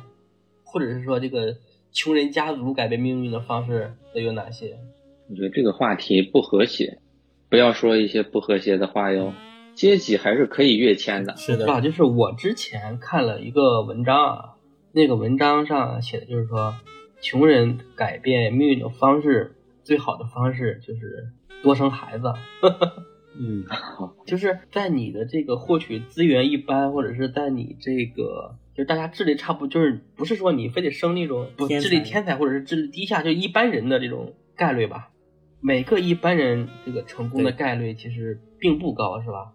[0.65, 1.56] 或者是说这个
[1.93, 4.77] 穷人家族改变命运的方式都有哪些？
[5.31, 6.98] 我觉得这个话题不和谐，
[7.48, 9.32] 不要说一些不和谐的话哟。
[9.74, 11.36] 阶级还是可以跃迁的。
[11.36, 11.81] 是是吧？
[11.81, 14.55] 的，就是我之前看了一个文章啊，
[14.93, 16.74] 那个文章上写的就是说，
[17.20, 19.55] 穷人改变命运的方式，
[19.85, 21.28] 最好的方式就是
[21.62, 22.32] 多生孩子。
[23.40, 23.64] 嗯，
[24.26, 35.10] 就是在你的这个获取资源一般，或者是在你这个就是大家智力差不多，就是不是说你非得生那种不智力天才或者是智力低下，就一般人的这种概率吧。
[35.60, 39.52] 每个一般人这个成功的概率其实并不高，是吧？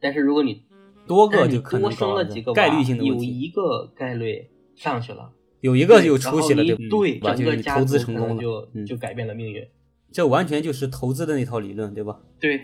[0.00, 0.62] 但是如果你
[1.06, 6.64] 多个就可能多生高了了几个，概率性的问有，一个概率上去了，有一个就出息了？
[6.64, 9.66] 就是你整个家投资成功族就，嗯就改变了命运。
[10.12, 12.20] 这完全就是投资的那套理论，对吧？
[12.40, 12.60] 对，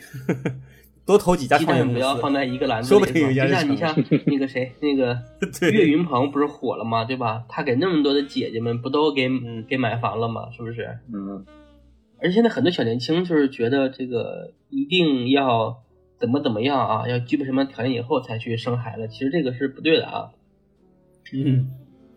[1.06, 5.18] 多投几家创业公司，不要放在一个篮子里，说不定家就就像你像那个谁，那个
[5.72, 7.04] 岳云鹏不是火了吗？
[7.04, 7.44] 对吧？
[7.48, 10.50] 他给那么多的姐姐们不都给嗯给买房了吗？
[10.54, 10.98] 是不是？
[11.12, 11.44] 嗯，
[12.20, 15.82] 而且现在很多小年轻就是觉得这个一定要
[16.18, 20.30] 怎么怎么样啊，要具备什么条件以后才去生孩子，其实这个是不对的啊。
[21.32, 21.70] 嗯，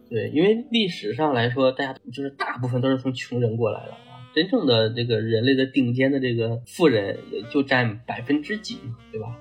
[0.09, 9.37] 对，因为历史上来说，大家就是大部分都是从穷人过来的啊，真正的这个人类的顶尖的这个富人也就占百分之几嘛，对吧？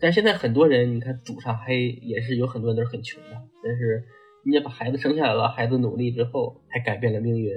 [0.00, 4.04] 但是现在很多人，你看祖上黑也是有很多人都是很穷的，但是
[4.44, 7.52] 人家把孩子生下来了，孩子努力之后，还改变了命运。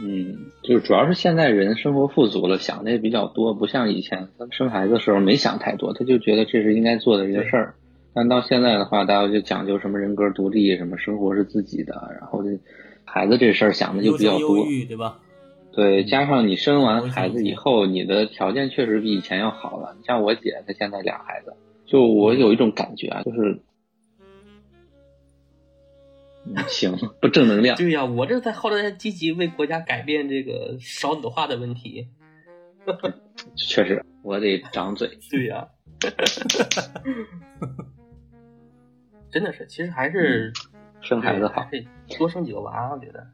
[0.00, 7.74] 嗯，就是主要是现在人生活富足了，想的也比较多，不像以前他生孩子的时候没想太多，他就觉得这是应该做的一个事儿。
[8.14, 12.58] 但到现在的话，大家就讲究什么人格独立，什么生活是自己的，然后这
[13.04, 14.64] 孩子这事儿想的就比较多。
[14.66, 15.20] 育，对吧？
[15.76, 19.96] 对，加上你生完孩子以后，你的条件确实比以前要好了。
[20.04, 23.60] 像我姐，她现在俩孩子，就我有一种感觉啊，就是，
[26.46, 27.76] 嗯，行，不正能量。
[27.76, 32.08] 对呀、我这在号召大家积极为国家改变这个少子化的问题。
[33.56, 35.18] 确实，我得长嘴。
[35.30, 35.66] 对呀、
[39.32, 40.52] 真的是，其实还是、
[41.00, 41.66] 生孩子好。
[42.18, 43.26] 多生几个娃，我觉得。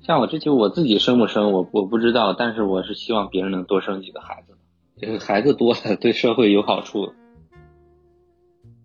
[0.00, 4.54] 像我这就我自己生不生，我我不知道，但是我是希望别人能多生几个孩子。
[4.96, 7.12] 这个孩子多了，对社会有好处。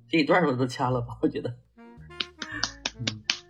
[0.10, 1.54] 这一段我都掐了吧，我觉得。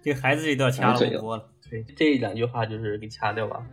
[0.02, 3.65] 这孩子这段掐了长嘴不播了，对，这两句话就是给掐掉吧。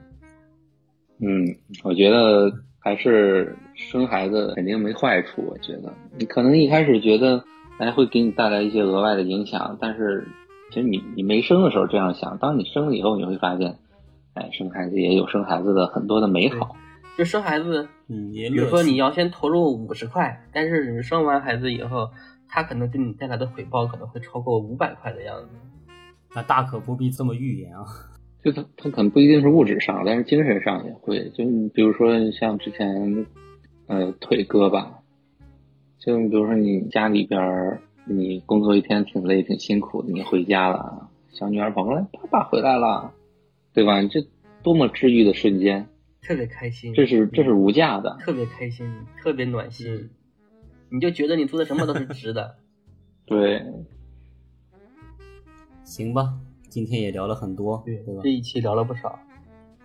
[1.20, 1.44] 嗯，
[1.84, 5.42] 我觉得还是生孩子肯定没坏处。
[5.42, 7.44] 我觉得你可能一开始觉得
[7.78, 10.26] 哎会给你带来一些额外的影响，但是
[10.70, 13.78] 其实你你没生的时候这样想，当你生了以后，你会发现，
[14.34, 16.76] 哎，生孩子也有生孩子的很多的美好。
[17.18, 22.08] 就生孩子，嗯，比如说你要先投入五十块，但是你生完孩子以后，
[22.48, 25.48] 他可能给你带来的回报可能会超过五百块的样子。
[26.34, 27.84] 那大可不必这么预言啊。
[28.42, 31.28] 就他他可能不一定是物质上，但是精神上也会。
[31.30, 33.26] 就你比如说像之前，
[33.86, 35.00] 呃，腿割吧，
[35.98, 43.12] 就比如说你家里边儿你工作一天挺累挺辛苦的，你回家了，小女儿跑过来，爸爸回来了，
[43.72, 44.02] 对吧？
[44.02, 44.26] 这
[44.62, 45.88] 多么治愈的瞬间，
[46.22, 48.16] 特别开心，这是这是无价的。
[48.20, 48.86] 特别开心，
[49.22, 50.10] 特别暖心，
[50.90, 52.56] 你就觉得你做的什么都是值的。
[53.26, 53.62] 对，
[55.84, 56.34] 行吧，
[56.68, 58.30] 今天也聊了很多，对对吧这？
[58.30, 59.18] 一期聊了不少。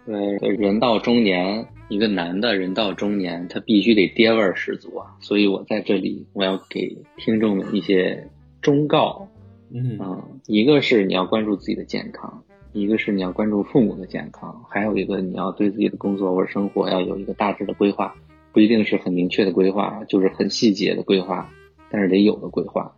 [0.05, 0.15] 对，
[0.55, 5.15] 人到中年，一个男的人到中年，他必须得爹味儿十足啊。
[5.19, 8.29] 所以我在这里，我要给听众们一些
[8.61, 9.27] 忠告。
[9.71, 18.15] 嗯嗯，一个是你要关注自己的健康，一个是你要关注父母的健康，还有一个你要对自己的工作或者生活要有一个大致的规划，
[18.53, 21.49] 不一定是很明确的规划，就是很细节的规划，
[21.89, 22.95] 但是得有的规划。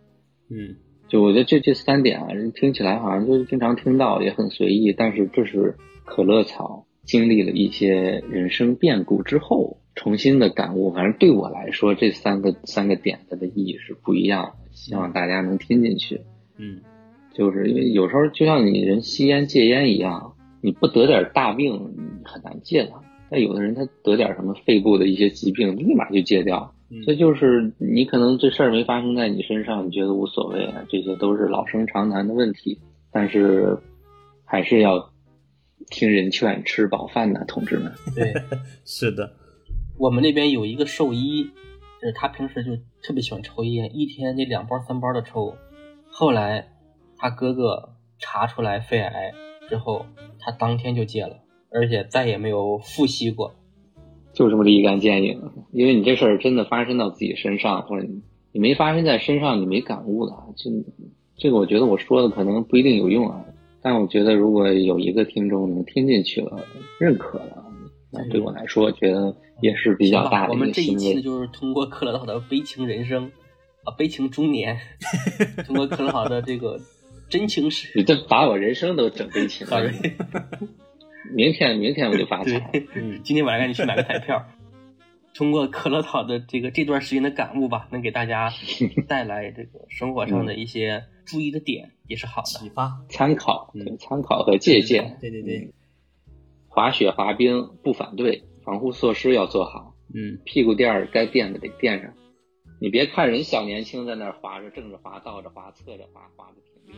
[0.50, 0.76] 嗯
[1.08, 5.74] 就我觉得这这三点啊，听起来好像就是经常听到，也很随意，但是这是
[6.04, 10.92] 可乐草经历了一些人生变故之后重新的感悟。
[10.92, 16.20] 反正对我来说，这三个三个点它的意义是不一样的，希望大家能听进去。
[16.58, 16.82] 嗯
[17.32, 23.00] 就是因为有时候就像你人吸烟戒烟一样，你不得点大病，你很难戒它。
[23.30, 26.74] 但有的人他得点什么肺部的一些疾病，立马就戒掉。
[26.90, 32.78] 嗯这就是你可能这事儿没发生在你身上，你觉得无所谓啊，这些都是老生常谈的问题。
[33.10, 33.78] 但是
[34.44, 35.10] 还是要
[35.86, 37.92] 听人劝，吃饱饭呢，同志们。
[38.14, 38.34] 对
[38.84, 39.32] 是的，
[39.98, 41.44] 我们那边有一个兽医，
[42.00, 45.54] 就是他平时就特别喜欢抽烟，一天得两包三包的抽。
[46.10, 46.68] 后来
[47.16, 49.32] 他哥哥查出来肺癌
[49.68, 50.06] 之后，
[50.38, 51.38] 他当天就戒了，
[51.70, 53.54] 而且再也没有复吸过。
[54.34, 55.40] 就这么立竿见影，
[55.72, 58.22] 因为你这事儿真的发生到自己身上，或者你
[58.52, 60.32] 你没发生在身上，你没感悟的。
[60.56, 60.70] 这
[61.36, 63.44] 这个我觉得我说的可能不一定有用啊，
[63.82, 66.64] 但我觉得如果有一个听众能听进去了，
[66.98, 67.64] 认可了，
[68.12, 70.72] 那对我来说，我觉得也是比较大的我们。
[70.72, 73.30] 这一期呢，就是通过克劳的悲情人生
[73.84, 74.78] 啊，悲情中年，
[75.66, 76.80] 通过克劳的这个
[77.28, 79.80] 真情史你，这把我人生都整悲情了。
[81.34, 82.70] 明天明天我就发财。
[82.94, 84.44] 嗯今天晚上赶紧去买个彩票。
[85.34, 88.50] 通过可乐岛的这个这段时间的感悟吧，能给大家
[89.06, 92.46] 带来这个生活上的一些注意的点，也是好的。
[92.48, 95.16] 启发，参考，参考和借鉴。
[95.20, 95.72] 对对对嗯，
[96.66, 102.12] 滑雪滑冰不反对，防护措施要做好，嗯屁股垫儿该垫的得垫上。
[102.80, 106.96] 你别看人小年轻在那儿滑着，正着滑、倒着滑、侧着滑，滑的挺溜。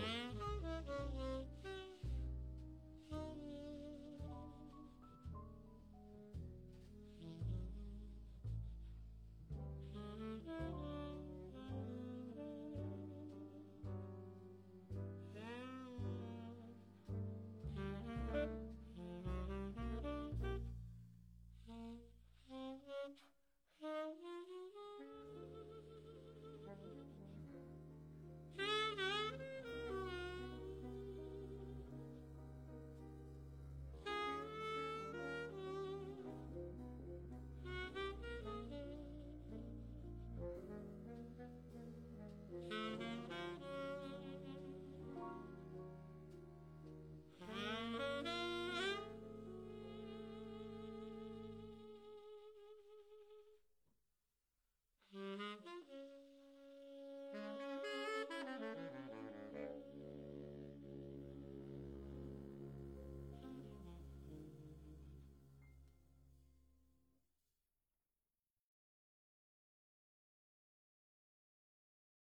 [23.82, 24.69] Mm-hmm.